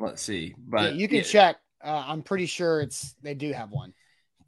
[0.00, 0.54] Let's see.
[0.58, 1.56] But yeah, you can check.
[1.82, 3.94] Uh, I'm pretty sure it's they do have one.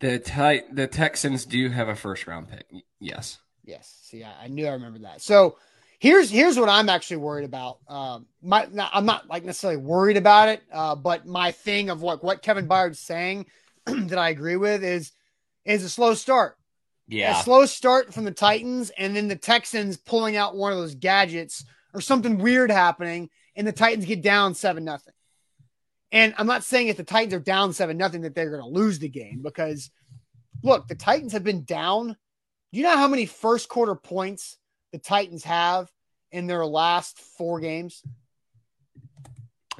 [0.01, 2.67] The tit- the Texans do have a first round pick.
[2.99, 3.39] Yes.
[3.65, 3.99] Yes.
[4.03, 5.21] See, I, I knew I remember that.
[5.23, 5.57] So
[5.99, 7.79] here's here's what I'm actually worried about.
[7.87, 12.03] Um, my not, I'm not like necessarily worried about it, uh, but my thing of
[12.03, 13.47] what what Kevin Byard's saying
[13.87, 15.13] that I agree with is
[15.65, 16.57] is a slow start.
[17.07, 17.39] Yeah.
[17.39, 20.95] A slow start from the Titans, and then the Texans pulling out one of those
[20.95, 25.13] gadgets or something weird happening, and the Titans get down seven nothing.
[26.12, 28.68] And I'm not saying if the Titans are down seven nothing that they're going to
[28.68, 29.90] lose the game because
[30.62, 32.09] look, the Titans have been down.
[32.73, 34.57] Do you know how many first quarter points
[34.92, 35.90] the Titans have
[36.33, 38.03] in their last four games?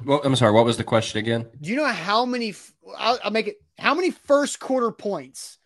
[0.03, 0.51] Well, I'm sorry.
[0.51, 1.47] What was the question again?
[1.59, 2.55] Do you know how many?
[2.97, 3.57] I'll, I'll make it.
[3.77, 5.57] How many first quarter points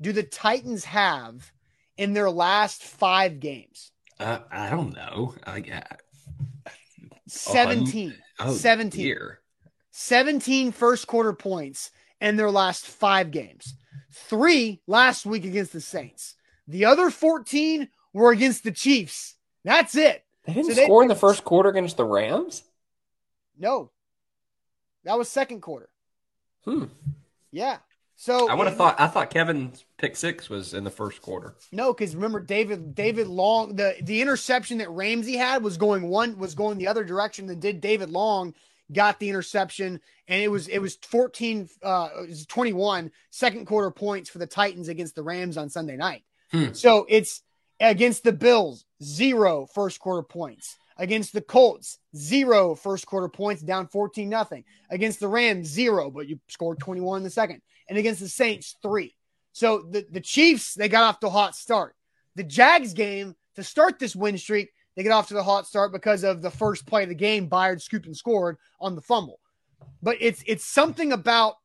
[0.00, 1.52] do the Titans have
[1.96, 3.92] in their last five games?
[4.18, 5.34] Uh, I don't know.
[5.44, 6.00] I got
[7.28, 8.14] 17.
[8.40, 9.04] oh, 17.
[9.04, 9.40] dear.
[9.96, 13.74] 17 first quarter points in their last five games.
[14.10, 16.34] Three last week against the Saints.
[16.66, 19.36] The other 14 were against the Chiefs.
[19.62, 20.24] That's it.
[20.46, 22.64] They didn't So they- score in the first quarter against the Rams.
[23.56, 23.92] No,
[25.04, 25.88] that was second quarter.
[26.64, 26.86] Hmm.
[27.52, 27.78] Yeah.
[28.16, 29.00] So I would have thought.
[29.00, 31.54] I thought Kevin's pick six was in the first quarter.
[31.70, 36.36] No, because remember David David Long the the interception that Ramsey had was going one
[36.36, 38.54] was going the other direction than did David Long
[38.92, 43.90] got the interception and it was it was 14 uh it was 21 second quarter
[43.90, 46.22] points for the Titans against the Rams on Sunday night.
[46.50, 46.72] Hmm.
[46.72, 47.42] So it's
[47.80, 50.76] against the Bills zero first quarter points.
[50.96, 54.64] Against the Colts, zero first quarter points, down 14 nothing.
[54.90, 57.62] Against the Rams, zero, but you scored 21 in the second.
[57.88, 59.16] And against the Saints, three.
[59.52, 61.96] So the, the Chiefs, they got off to a hot start.
[62.36, 65.92] The Jags game, to start this win streak, they get off to the hot start
[65.92, 69.40] because of the first play of the game, Byard scooped and scored on the fumble.
[70.02, 71.56] But it's it's something about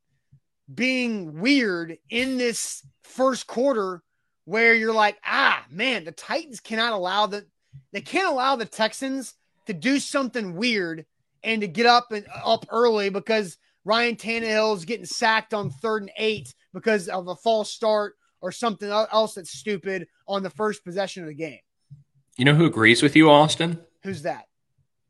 [0.73, 4.03] being weird in this first quarter
[4.45, 7.45] where you're like, ah, man, the Titans cannot allow the
[7.91, 9.35] they can't allow the Texans
[9.67, 11.05] to do something weird
[11.43, 16.03] and to get up and up early because Ryan Tannehill is getting sacked on third
[16.03, 20.83] and eight because of a false start or something else that's stupid on the first
[20.83, 21.59] possession of the game.
[22.39, 23.81] You know who agrees with you, Austin?
[24.01, 24.45] Who's that?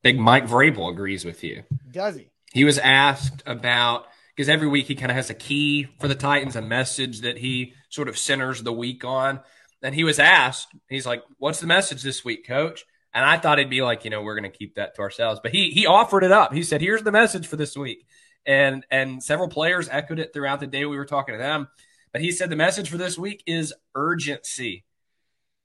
[0.02, 1.62] Big Mike Vrabel agrees with you.
[1.92, 2.32] Does he?
[2.54, 6.16] He was asked about because every week he kind of has a key for the
[6.16, 9.42] Titans, a message that he sort of centers the week on.
[9.84, 13.60] And he was asked, he's like, "What's the message this week, Coach?" And I thought
[13.60, 15.40] he'd be like, you know, we're going to keep that to ourselves.
[15.40, 16.52] But he he offered it up.
[16.52, 18.08] He said, "Here's the message for this week,"
[18.44, 20.84] and and several players echoed it throughout the day.
[20.88, 21.68] We were talking to them,
[22.12, 24.84] but he said the message for this week is urgency.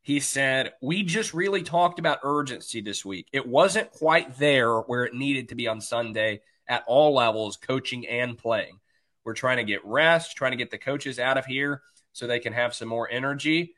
[0.05, 3.27] He said, We just really talked about urgency this week.
[3.33, 8.07] It wasn't quite there where it needed to be on Sunday at all levels, coaching
[8.07, 8.81] and playing.
[9.25, 11.81] We're trying to get rest, trying to get the coaches out of here
[12.13, 13.77] so they can have some more energy.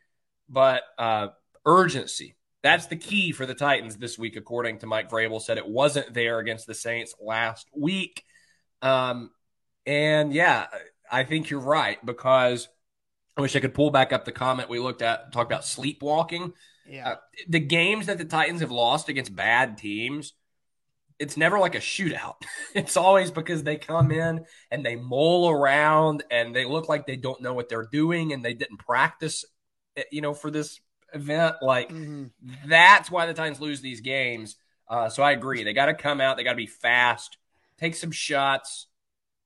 [0.49, 1.29] But uh,
[1.65, 5.41] urgency, that's the key for the Titans this week, according to Mike Vrabel.
[5.41, 8.25] Said it wasn't there against the Saints last week.
[8.83, 9.31] Um,
[9.87, 10.67] and yeah,
[11.09, 12.67] I think you're right because
[13.37, 16.55] I wish I could pull back up the comment we looked at, talk about sleepwalking.
[16.89, 17.11] Yeah.
[17.11, 17.17] Uh,
[17.49, 20.33] the games that the Titans have lost against bad teams,
[21.19, 22.37] it's never like a shootout.
[22.75, 27.17] It's always because they come in and they mull around and they look like they
[27.17, 29.45] don't know what they're doing and they didn't practice,
[29.97, 30.81] eh, you know, for this
[31.15, 31.57] event.
[31.63, 32.27] Like mm-hmm.
[32.67, 34.57] that's why the Titans lose these games.
[34.89, 35.65] Uh, so I agree.
[35.65, 36.37] They got to come out.
[36.37, 37.39] They got to be fast,
[37.79, 38.87] take some shots,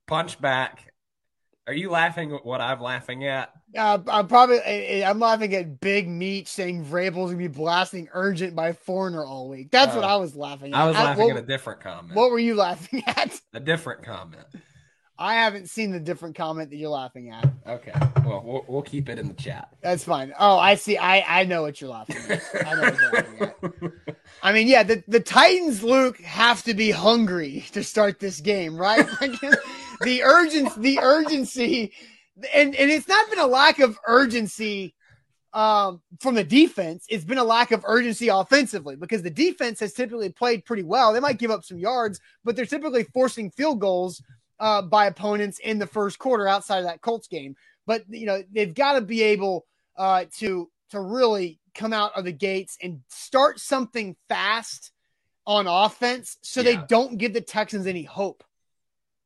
[0.06, 0.89] punch back.
[1.70, 3.52] Are you laughing at what I'm laughing at?
[3.78, 8.72] Uh, I'm probably I'm laughing at Big Meat saying Vrabel's gonna be blasting urgent by
[8.72, 9.70] foreigner all week.
[9.70, 10.80] That's uh, what I was laughing at.
[10.80, 12.16] I was laughing what, at a different comment.
[12.16, 13.40] What were you laughing at?
[13.54, 14.46] A different comment.
[15.16, 17.48] I haven't seen the different comment that you're laughing at.
[17.64, 17.92] Okay.
[18.24, 19.68] Well, we'll, we'll keep it in the chat.
[19.80, 20.32] That's fine.
[20.40, 20.96] Oh, I see.
[20.98, 22.42] I, I know what you're laughing at.
[22.66, 24.16] I know what you're laughing at.
[24.42, 28.76] I mean, yeah, the, the Titans, Luke, have to be hungry to start this game,
[28.76, 29.06] right?
[30.00, 31.92] the urgency, the urgency
[32.52, 34.94] and and it's not been a lack of urgency
[35.52, 37.04] um, from the defense.
[37.08, 41.12] It's been a lack of urgency offensively because the defense has typically played pretty well.
[41.12, 44.22] They might give up some yards, but they're typically forcing field goals
[44.60, 47.56] uh, by opponents in the first quarter outside of that Colts game.
[47.86, 52.24] But you know they've got to be able uh, to to really come out of
[52.24, 54.90] the gates and start something fast
[55.46, 56.64] on offense so yeah.
[56.64, 58.44] they don't give the Texans any hope.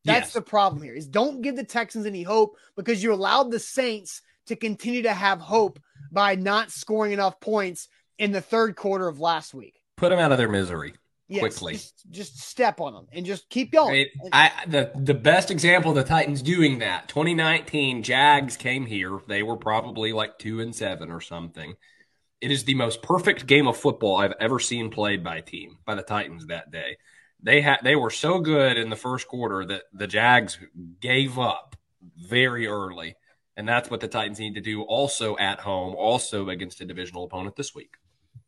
[0.05, 0.33] That's yes.
[0.35, 0.95] the problem here.
[0.95, 5.13] Is don't give the Texans any hope because you allowed the Saints to continue to
[5.13, 5.81] have hope
[6.13, 7.89] by not scoring enough points
[8.19, 9.75] in the third quarter of last week.
[9.97, 10.95] Put them out of their misery
[11.29, 11.75] yes, quickly.
[11.75, 14.07] Just, just, step on them and just keep going.
[14.33, 17.09] I, I, the the best example of the Titans doing that.
[17.09, 19.21] 2019 Jags came here.
[19.27, 21.75] They were probably like two and seven or something.
[22.41, 25.79] It is the most perfect game of football I've ever seen played by a team
[25.87, 26.99] by the Titans that day
[27.45, 30.59] they had they were so good in the first quarter that the Jags
[31.01, 31.77] gave up
[32.17, 33.17] very early,
[33.57, 37.25] and that's what the Titans need to do also at home, also against a divisional
[37.25, 37.95] opponent this week.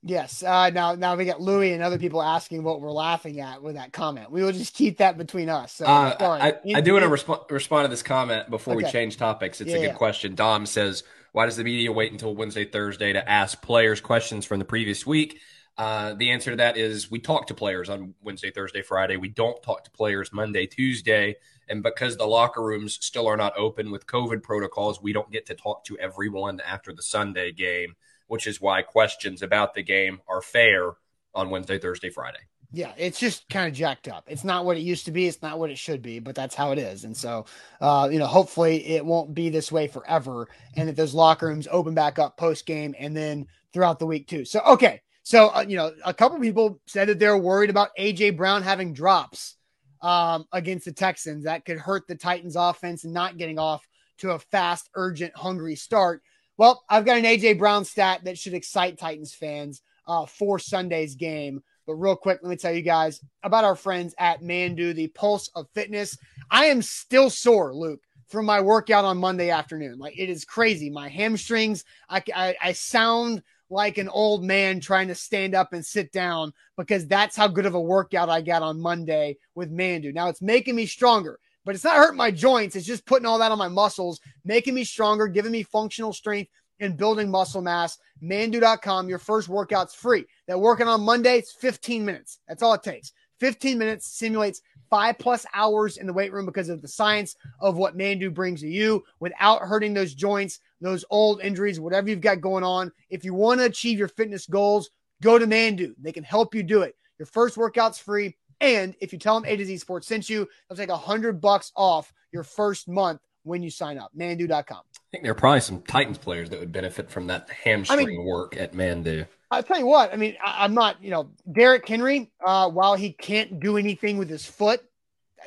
[0.02, 0.42] Yes.
[0.42, 3.74] Uh, now, now we got Louis and other people asking what we're laughing at with
[3.74, 4.30] that comment.
[4.30, 5.72] We will just keep that between us.
[5.72, 8.84] So, uh, I, I, do want to resp- respond to this comment before okay.
[8.84, 9.60] we change topics.
[9.60, 9.94] It's yeah, a good yeah.
[9.94, 10.34] question.
[10.34, 14.58] Dom says, "Why does the media wait until Wednesday, Thursday to ask players questions from
[14.58, 15.40] the previous week?"
[15.78, 19.16] Uh, the answer to that is we talk to players on Wednesday, Thursday, Friday.
[19.16, 21.36] We don't talk to players Monday, Tuesday.
[21.68, 25.46] And because the locker rooms still are not open with COVID protocols, we don't get
[25.46, 27.94] to talk to everyone after the Sunday game,
[28.26, 30.92] which is why questions about the game are fair
[31.34, 32.38] on Wednesday, Thursday, Friday.
[32.72, 34.24] Yeah, it's just kind of jacked up.
[34.28, 35.26] It's not what it used to be.
[35.26, 37.04] It's not what it should be, but that's how it is.
[37.04, 37.46] And so,
[37.80, 41.68] uh, you know, hopefully it won't be this way forever and that those locker rooms
[41.70, 44.44] open back up post game and then throughout the week too.
[44.44, 45.02] So, okay.
[45.26, 48.92] So, uh, you know, a couple people said that they're worried about AJ Brown having
[48.92, 49.56] drops
[50.00, 51.42] um, against the Texans.
[51.42, 53.84] That could hurt the Titans offense and not getting off
[54.18, 56.22] to a fast, urgent, hungry start.
[56.58, 61.16] Well, I've got an AJ Brown stat that should excite Titans fans uh, for Sunday's
[61.16, 61.60] game.
[61.88, 65.50] But real quick, let me tell you guys about our friends at Mandu, the Pulse
[65.56, 66.16] of Fitness.
[66.52, 69.98] I am still sore, Luke, from my workout on Monday afternoon.
[69.98, 70.88] Like it is crazy.
[70.88, 75.84] My hamstrings, I, I, I sound like an old man trying to stand up and
[75.84, 80.12] sit down because that's how good of a workout I got on Monday with Mandu.
[80.12, 82.76] Now it's making me stronger, but it's not hurting my joints.
[82.76, 86.50] It's just putting all that on my muscles, making me stronger, giving me functional strength
[86.80, 87.98] and building muscle mass.
[88.22, 90.24] Mandu.com, your first workout's free.
[90.46, 92.38] That working on Monday, it's 15 minutes.
[92.48, 93.12] That's all it takes.
[93.40, 97.76] 15 minutes simulates five plus hours in the weight room because of the science of
[97.76, 102.40] what Mandu brings to you without hurting those joints, those old injuries, whatever you've got
[102.40, 102.92] going on.
[103.10, 104.90] If you want to achieve your fitness goals,
[105.22, 105.94] go to Mandu.
[105.98, 106.96] They can help you do it.
[107.18, 108.36] Your first workout's free.
[108.60, 111.40] And if you tell them A to Z Sports sent you, they'll take a hundred
[111.40, 114.10] bucks off your first month when you sign up.
[114.16, 114.78] Mandu.com.
[114.78, 118.04] I think there are probably some Titans players that would benefit from that hamstring I
[118.04, 119.26] mean, work at Mandu.
[119.50, 122.96] I'll tell you what, I mean, I, am not, you know, Derrick Henry, uh, while
[122.96, 124.80] he can't do anything with his foot,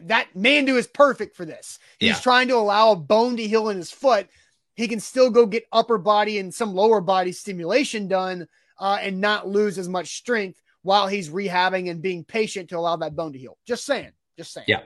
[0.04, 1.80] that Mandu is perfect for this.
[2.00, 2.20] He's yeah.
[2.20, 4.28] trying to allow a bone to heal in his foot.
[4.76, 8.47] He can still go get upper body and some lower body stimulation done
[8.80, 12.95] uh, and not lose as much strength while he's rehabbing and being patient to allow
[12.95, 13.58] that bone to heal.
[13.68, 14.12] Just saying.
[14.38, 14.66] Just saying.
[14.70, 14.84] Yeah.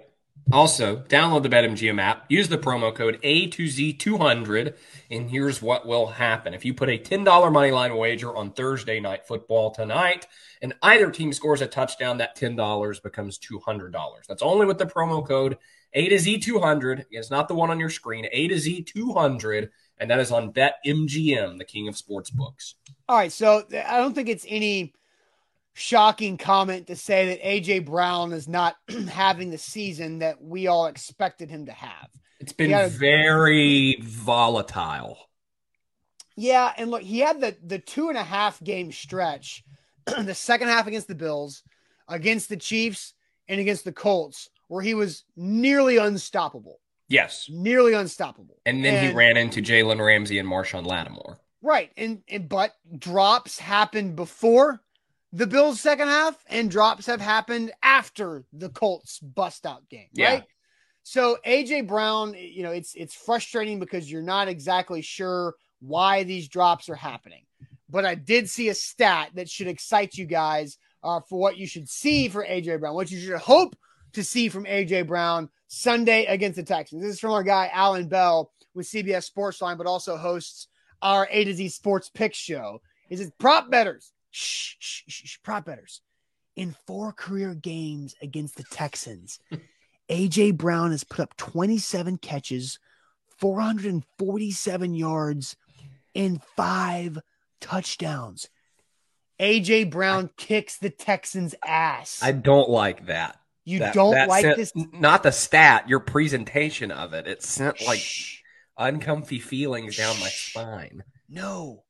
[0.51, 4.75] Also, download the BetMGM app, use the promo code A to Z 200,
[5.09, 6.53] and here's what will happen.
[6.53, 10.27] If you put a $10 money line wager on Thursday night football tonight,
[10.61, 13.93] and either team scores a touchdown, that $10 becomes $200.
[14.27, 15.57] That's only with the promo code
[15.93, 17.05] A to Z 200.
[17.09, 20.53] It's not the one on your screen, A to Z 200, and that is on
[20.53, 22.75] BetMGM, the king of sports books.
[23.07, 24.93] All right, so I don't think it's any
[25.73, 28.75] shocking comment to say that AJ Brown is not
[29.09, 32.09] having the season that we all expected him to have.
[32.39, 35.17] It's been a, very volatile.
[36.35, 39.63] Yeah, and look, he had the the two and a half game stretch,
[40.05, 41.63] the second half against the Bills,
[42.07, 43.13] against the Chiefs,
[43.47, 46.79] and against the Colts, where he was nearly unstoppable.
[47.07, 47.47] Yes.
[47.51, 48.59] Nearly unstoppable.
[48.65, 51.37] And then and, he ran into Jalen Ramsey and Marshon Lattimore.
[51.61, 51.91] Right.
[51.95, 54.81] And, and but drops happened before
[55.33, 60.07] the Bills' second half, and drops have happened after the Colts bust out game.
[60.13, 60.33] Yeah.
[60.35, 60.43] Right.
[61.01, 66.47] So AJ Brown, you know, it's it's frustrating because you're not exactly sure why these
[66.47, 67.43] drops are happening.
[67.89, 71.67] But I did see a stat that should excite you guys uh, for what you
[71.67, 73.75] should see for AJ Brown, what you should hope
[74.13, 77.01] to see from AJ Brown Sunday against the Texans.
[77.01, 80.67] This is from our guy Alan Bell with CBS Sportsline, but also hosts
[81.01, 82.81] our A to Z Sports Picks show.
[83.09, 86.01] He says prop betters, shh, shh, shh, prop betters.
[86.55, 89.39] In four career games against the Texans,
[90.09, 92.79] AJ Brown has put up 27 catches,
[93.37, 95.55] 447 yards,
[96.13, 97.19] and five
[97.59, 98.49] touchdowns.
[99.39, 102.19] AJ Brown kicks the Texans' ass.
[102.21, 103.39] I don't like that.
[103.65, 104.73] You that, don't that like sent, this?
[104.75, 107.27] Not the stat, your presentation of it.
[107.27, 108.41] It sent like Shh.
[108.77, 111.03] uncomfy feelings down my spine.
[111.29, 111.83] No.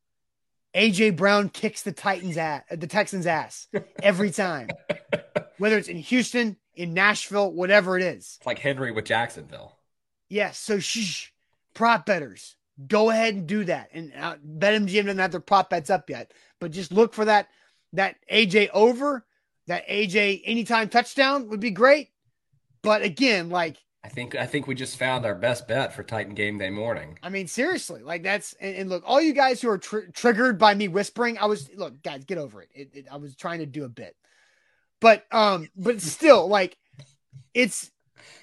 [0.76, 3.67] AJ Brown kicks the Titans ass, the Texans ass
[4.01, 4.69] every time.
[5.57, 8.38] Whether it's in Houston, in Nashville, whatever it is.
[8.38, 9.78] It's like Henry with Jacksonville.
[10.30, 10.57] Yes.
[10.57, 11.30] So shh,
[11.74, 12.55] prop betters,
[12.88, 13.89] go ahead and do that.
[13.93, 17.47] And uh, BetMGM doesn't have their prop bets up yet, but just look for that
[17.93, 19.26] that AJ over,
[19.67, 22.09] that AJ anytime touchdown would be great.
[22.82, 26.34] But again, like I think I think we just found our best bet for Titan
[26.34, 27.18] game day morning.
[27.24, 30.60] I mean, seriously, like that's and, and look, all you guys who are tr- triggered
[30.60, 32.70] by me whispering, I was look, guys, get over it.
[32.74, 33.06] It, it.
[33.10, 34.16] I was trying to do a bit.
[34.99, 36.78] But um, but still, like
[37.54, 37.91] it's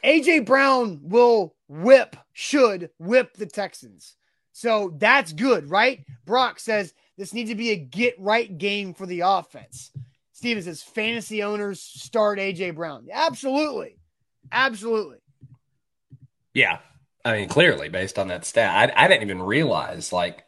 [0.02, 4.16] AJ Brown will whip, should whip the Texans.
[4.52, 6.04] So that's good, right?
[6.24, 9.90] Brock says this needs to be a get right game for the offense.
[10.32, 13.08] Steven says fantasy owners start AJ Brown.
[13.12, 13.96] Absolutely.
[14.50, 15.18] Absolutely.
[16.54, 16.78] Yeah.
[17.24, 20.44] I mean, clearly based on that stat, I, I didn't even realize like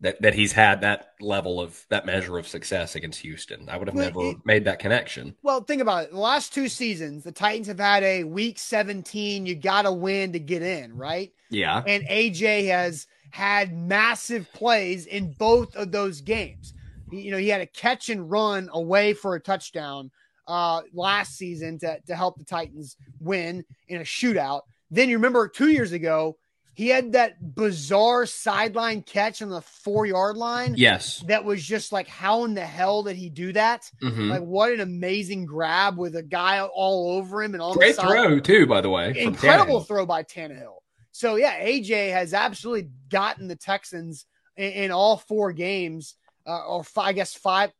[0.00, 3.68] that that he's had that level of that measure of success against Houston.
[3.68, 5.34] I would have well, never it, made that connection.
[5.42, 6.10] Well, think about it.
[6.10, 10.32] The last two seasons, the Titans have had a week 17, you got to win
[10.32, 11.32] to get in, right?
[11.50, 11.82] Yeah.
[11.86, 16.74] And AJ has had massive plays in both of those games.
[17.10, 20.10] You know, he had a catch and run away for a touchdown
[20.48, 24.62] uh last season to to help the Titans win in a shootout.
[24.90, 26.36] Then you remember 2 years ago,
[26.74, 30.74] he had that bizarre sideline catch on the four yard line.
[30.76, 31.24] Yes.
[31.26, 33.90] That was just like, how in the hell did he do that?
[34.02, 34.28] Mm-hmm.
[34.28, 38.40] Like, what an amazing grab with a guy all over him and on Great throw,
[38.40, 39.14] too, by the way.
[39.16, 40.74] Incredible throw by Tannehill.
[41.12, 44.26] So, yeah, AJ has absolutely gotten the Texans
[44.58, 46.14] in, in all four games,
[46.46, 47.70] uh, or five, I guess five,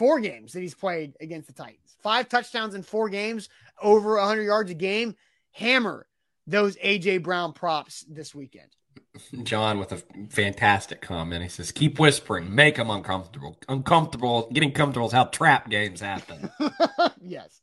[0.00, 1.94] four games that he's played against the Titans.
[2.02, 3.50] Five touchdowns in four games,
[3.82, 5.14] over 100 yards a game.
[5.52, 6.06] Hammer
[6.46, 8.68] those AJ Brown props this weekend.
[9.42, 11.42] John with a fantastic comment.
[11.42, 13.58] He says, "Keep whispering, make them uncomfortable.
[13.68, 16.50] Uncomfortable, getting comfortable is how trap games happen."
[17.20, 17.60] yes,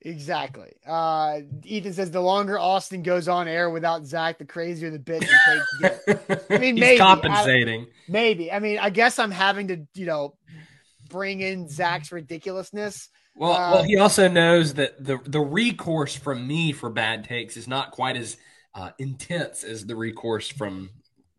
[0.00, 0.72] exactly.
[0.84, 5.22] Uh, Ethan says, "The longer Austin goes on air without Zach, the crazier the bit
[5.22, 6.44] he takes.
[6.50, 7.82] I mean, maybe compensating.
[7.82, 8.50] I, maybe.
[8.50, 10.34] I mean, I guess I'm having to, you know,
[11.08, 16.46] bring in Zach's ridiculousness well, uh, well, he also knows that the the recourse from
[16.46, 18.38] me for bad takes is not quite as
[18.74, 20.90] uh, intense as the recourse from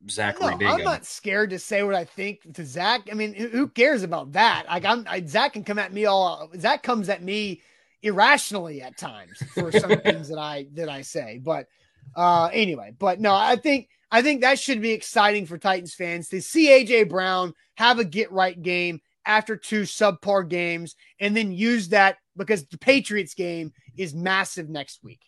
[0.10, 3.10] Zachary no, I'm not scared to say what I think to Zach.
[3.12, 4.66] I mean, who cares about that?
[4.68, 6.52] Like, I'm I, Zach can come at me all.
[6.60, 7.62] Zach comes at me
[8.04, 11.42] irrationally at times for some things that I that I say.
[11.44, 11.68] But
[12.16, 16.30] uh anyway, but no, I think I think that should be exciting for Titans fans
[16.30, 21.52] to see AJ Brown have a get right game after two subpar games and then
[21.52, 25.22] use that because the Patriots game is massive next week.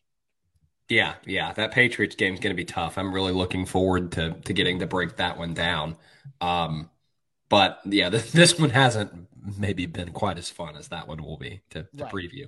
[0.88, 2.98] Yeah, yeah, that Patriots game is going to be tough.
[2.98, 5.98] I'm really looking forward to to getting to break that one down.
[6.42, 6.90] Um,
[7.48, 9.28] but yeah, this, this one hasn't
[9.58, 12.12] maybe been quite as fun as that one will be to, to right.
[12.12, 12.48] preview.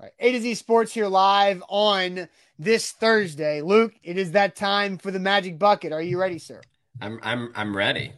[0.00, 0.12] Right.
[0.18, 2.28] A to Z Sports here live on
[2.58, 3.62] this Thursday.
[3.62, 5.92] Luke, it is that time for the Magic Bucket.
[5.92, 6.60] Are you ready, sir?
[7.00, 8.12] I'm I'm I'm ready.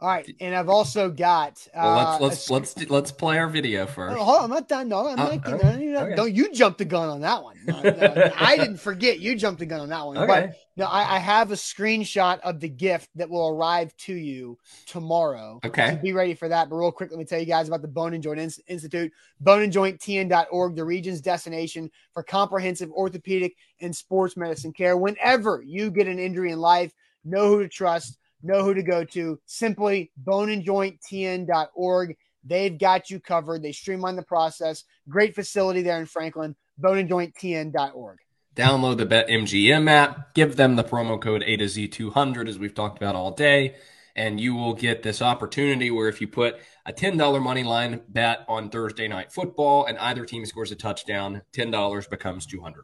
[0.00, 1.66] All right, and I've also got.
[1.72, 4.18] Uh, well, let's let's let's let's play our video first.
[4.18, 4.88] Oh, hold on, I'm not done.
[4.88, 5.46] No, I'm oh, not.
[5.46, 5.86] Okay.
[5.86, 6.16] No, okay.
[6.16, 7.56] Don't you jump the gun on that one?
[7.64, 9.20] No, no, I didn't forget.
[9.20, 10.18] You jumped the gun on that one.
[10.18, 10.26] Okay.
[10.26, 14.58] But no, I, I, have a screenshot of the gift that will arrive to you
[14.86, 15.60] tomorrow.
[15.64, 16.68] Okay, so be ready for that.
[16.68, 19.12] But real quick, let me tell you guys about the Bone and Joint Institute.
[19.44, 24.96] BoneandJointTN.org, the region's destination for comprehensive orthopedic and sports medicine care.
[24.96, 26.92] Whenever you get an injury in life,
[27.24, 29.40] know who to trust know who to go to.
[29.46, 32.16] Simply boneandjointtn.org.
[32.44, 33.62] They've got you covered.
[33.62, 34.84] They streamline the process.
[35.08, 38.18] Great facility there in Franklin, boneandjointtn.org.
[38.54, 42.96] Download the BetMGM app, give them the promo code A to Z200 as we've talked
[42.98, 43.74] about all day,
[44.14, 48.44] and you will get this opportunity where if you put a $10 money line bet
[48.46, 52.76] on Thursday night football and either team scores a touchdown, $10 becomes $200.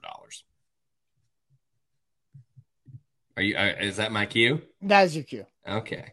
[3.37, 4.61] Are you uh, is that my cue?
[4.83, 5.47] That is your cue.
[5.69, 6.13] Okay.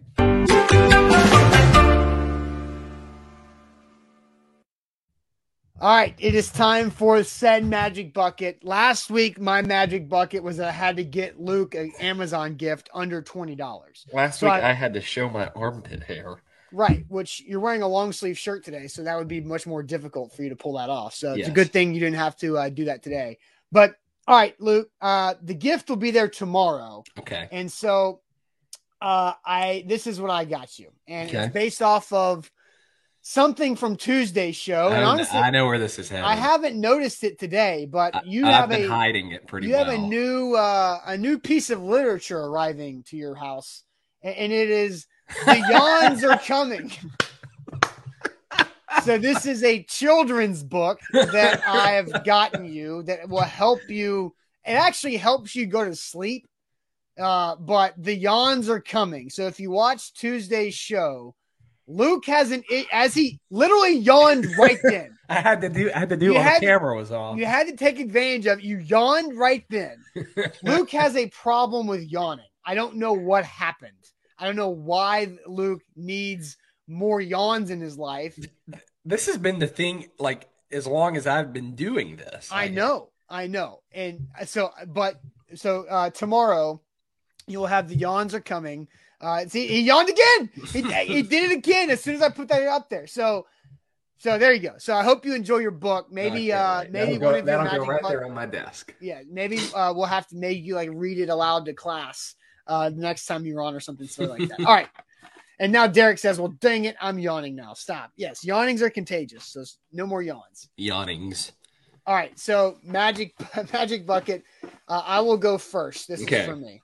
[5.80, 8.64] All right, it is time for said magic bucket.
[8.64, 13.22] Last week, my magic bucket was I had to get Luke an Amazon gift under
[13.22, 14.04] twenty dollars.
[14.12, 16.42] Last So week I- I, had to show my armpit hair.
[16.72, 19.84] Right, which you're wearing a long sleeve shirt today, so that would be much more
[19.84, 21.14] difficult for you to pull that off.
[21.14, 23.38] So it's a good thing you didn't have to uh, do that today.
[23.72, 23.96] But
[24.28, 27.48] all right, Luke, uh, the gift will be there tomorrow, Okay.
[27.52, 28.20] and so
[29.02, 31.40] uh, I this is what I got you, and Okay.
[31.46, 32.50] it's based off of
[33.22, 34.88] something from Tuesday's show.
[34.90, 36.26] I, honestly, I know where this is headed.
[36.26, 39.74] I haven't noticed it today, but you I've have been a hiding it pretty you
[39.76, 39.86] well.
[39.86, 43.84] have a new uh, a new piece of literature arriving to your house,
[44.22, 45.08] and, and it is
[45.46, 46.92] the yawns are coming.
[49.04, 54.34] so this is a children's book that I have gotten you that will help you.
[54.66, 56.48] It actually helps you go to sleep.
[57.18, 59.30] Uh, but the yawns are coming.
[59.30, 61.36] So if you watch Tuesday's show,
[61.88, 65.18] Luke has an as he literally yawned right then.
[65.30, 65.90] I had to do.
[65.94, 67.38] I had to do You the camera was off.
[67.38, 68.66] You had to take advantage of it.
[68.66, 69.98] You yawned right then.
[70.64, 72.46] Luke has a problem with yawning.
[72.66, 73.92] I don't know what happened.
[74.38, 76.58] I don't know why Luke needs
[76.88, 78.38] more yawns in his life.
[79.06, 80.08] this has been the thing.
[80.20, 83.80] Like as long as I've been doing this, I know, I know.
[83.94, 85.20] And so, but
[85.56, 86.82] so uh, tomorrow
[87.48, 88.88] you'll have the yawns are coming.
[89.20, 90.50] Uh, see, he yawned again.
[90.72, 93.08] He, he did it again as soon as I put that up there.
[93.08, 93.48] So,
[94.20, 94.74] so there you go.
[94.78, 96.08] So I hope you enjoy your book.
[96.12, 98.46] Maybe, uh, maybe that'll one go, of your that'll magic go right there on my
[98.46, 98.94] desk.
[99.00, 102.36] yeah, maybe uh, we'll have to make you like read it aloud to class
[102.68, 104.60] uh, the next time you're on or something silly like that.
[104.66, 104.90] All right.
[105.60, 107.74] And now Derek says, "Well, dang it, I'm yawning now.
[107.74, 110.70] Stop." Yes, yawnings are contagious, so no more yawns.
[110.78, 111.52] Yawnings.
[112.06, 112.38] All right.
[112.38, 113.34] So magic,
[113.74, 114.44] magic bucket.
[114.88, 116.08] Uh, I will go first.
[116.08, 116.42] This Okay.
[116.42, 116.82] is for me.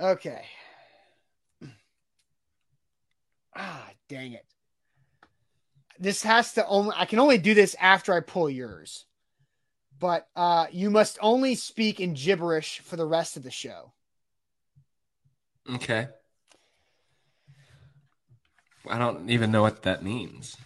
[0.00, 0.44] Okay.
[3.56, 4.44] Ah, dang it.
[5.98, 9.04] This has to only I can only do this after I pull yours.
[9.98, 13.92] But uh you must only speak in gibberish for the rest of the show.
[15.74, 16.06] Okay.
[18.88, 20.56] I don't even know what that means.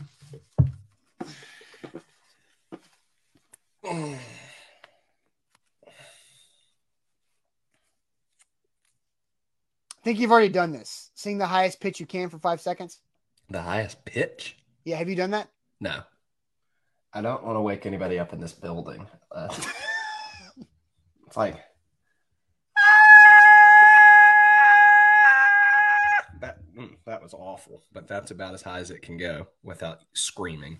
[10.02, 11.12] I think you've already done this.
[11.14, 12.98] Sing the highest pitch you can for five seconds.
[13.48, 14.56] The highest pitch?
[14.84, 15.48] Yeah, have you done that?
[15.80, 16.00] No.
[17.12, 19.06] I don't want to wake anybody up in this building.
[19.30, 19.48] Uh,
[21.26, 21.54] it's like
[26.40, 26.58] that.
[26.76, 30.78] mm, That was awful, but that's about as high as it can go without screaming.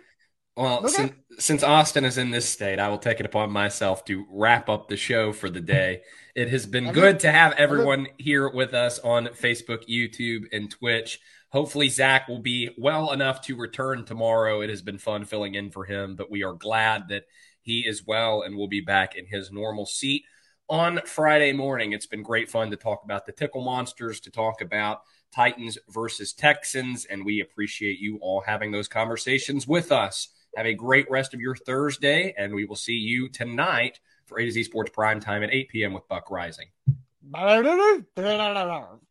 [0.56, 0.88] Well, Okay.
[0.88, 4.68] since, since Austin is in this state, I will take it upon myself to wrap
[4.68, 6.02] up the show for the day.
[6.36, 11.18] It has been good to have everyone here with us on Facebook, YouTube, and Twitch.
[11.50, 14.60] Hopefully, Zach will be well enough to return tomorrow.
[14.60, 17.24] It has been fun filling in for him, but we are glad that
[17.62, 20.24] he is well and will be back in his normal seat
[20.68, 21.92] on Friday morning.
[21.92, 25.02] It's been great fun to talk about the Tickle Monsters, to talk about
[25.32, 30.28] Titans versus Texans, and we appreciate you all having those conversations with us.
[30.56, 34.44] Have a great rest of your Thursday, and we will see you tonight for A
[34.44, 35.92] to Z Sports Prime Time at 8 p.m.
[35.92, 36.70] with Buck Reising.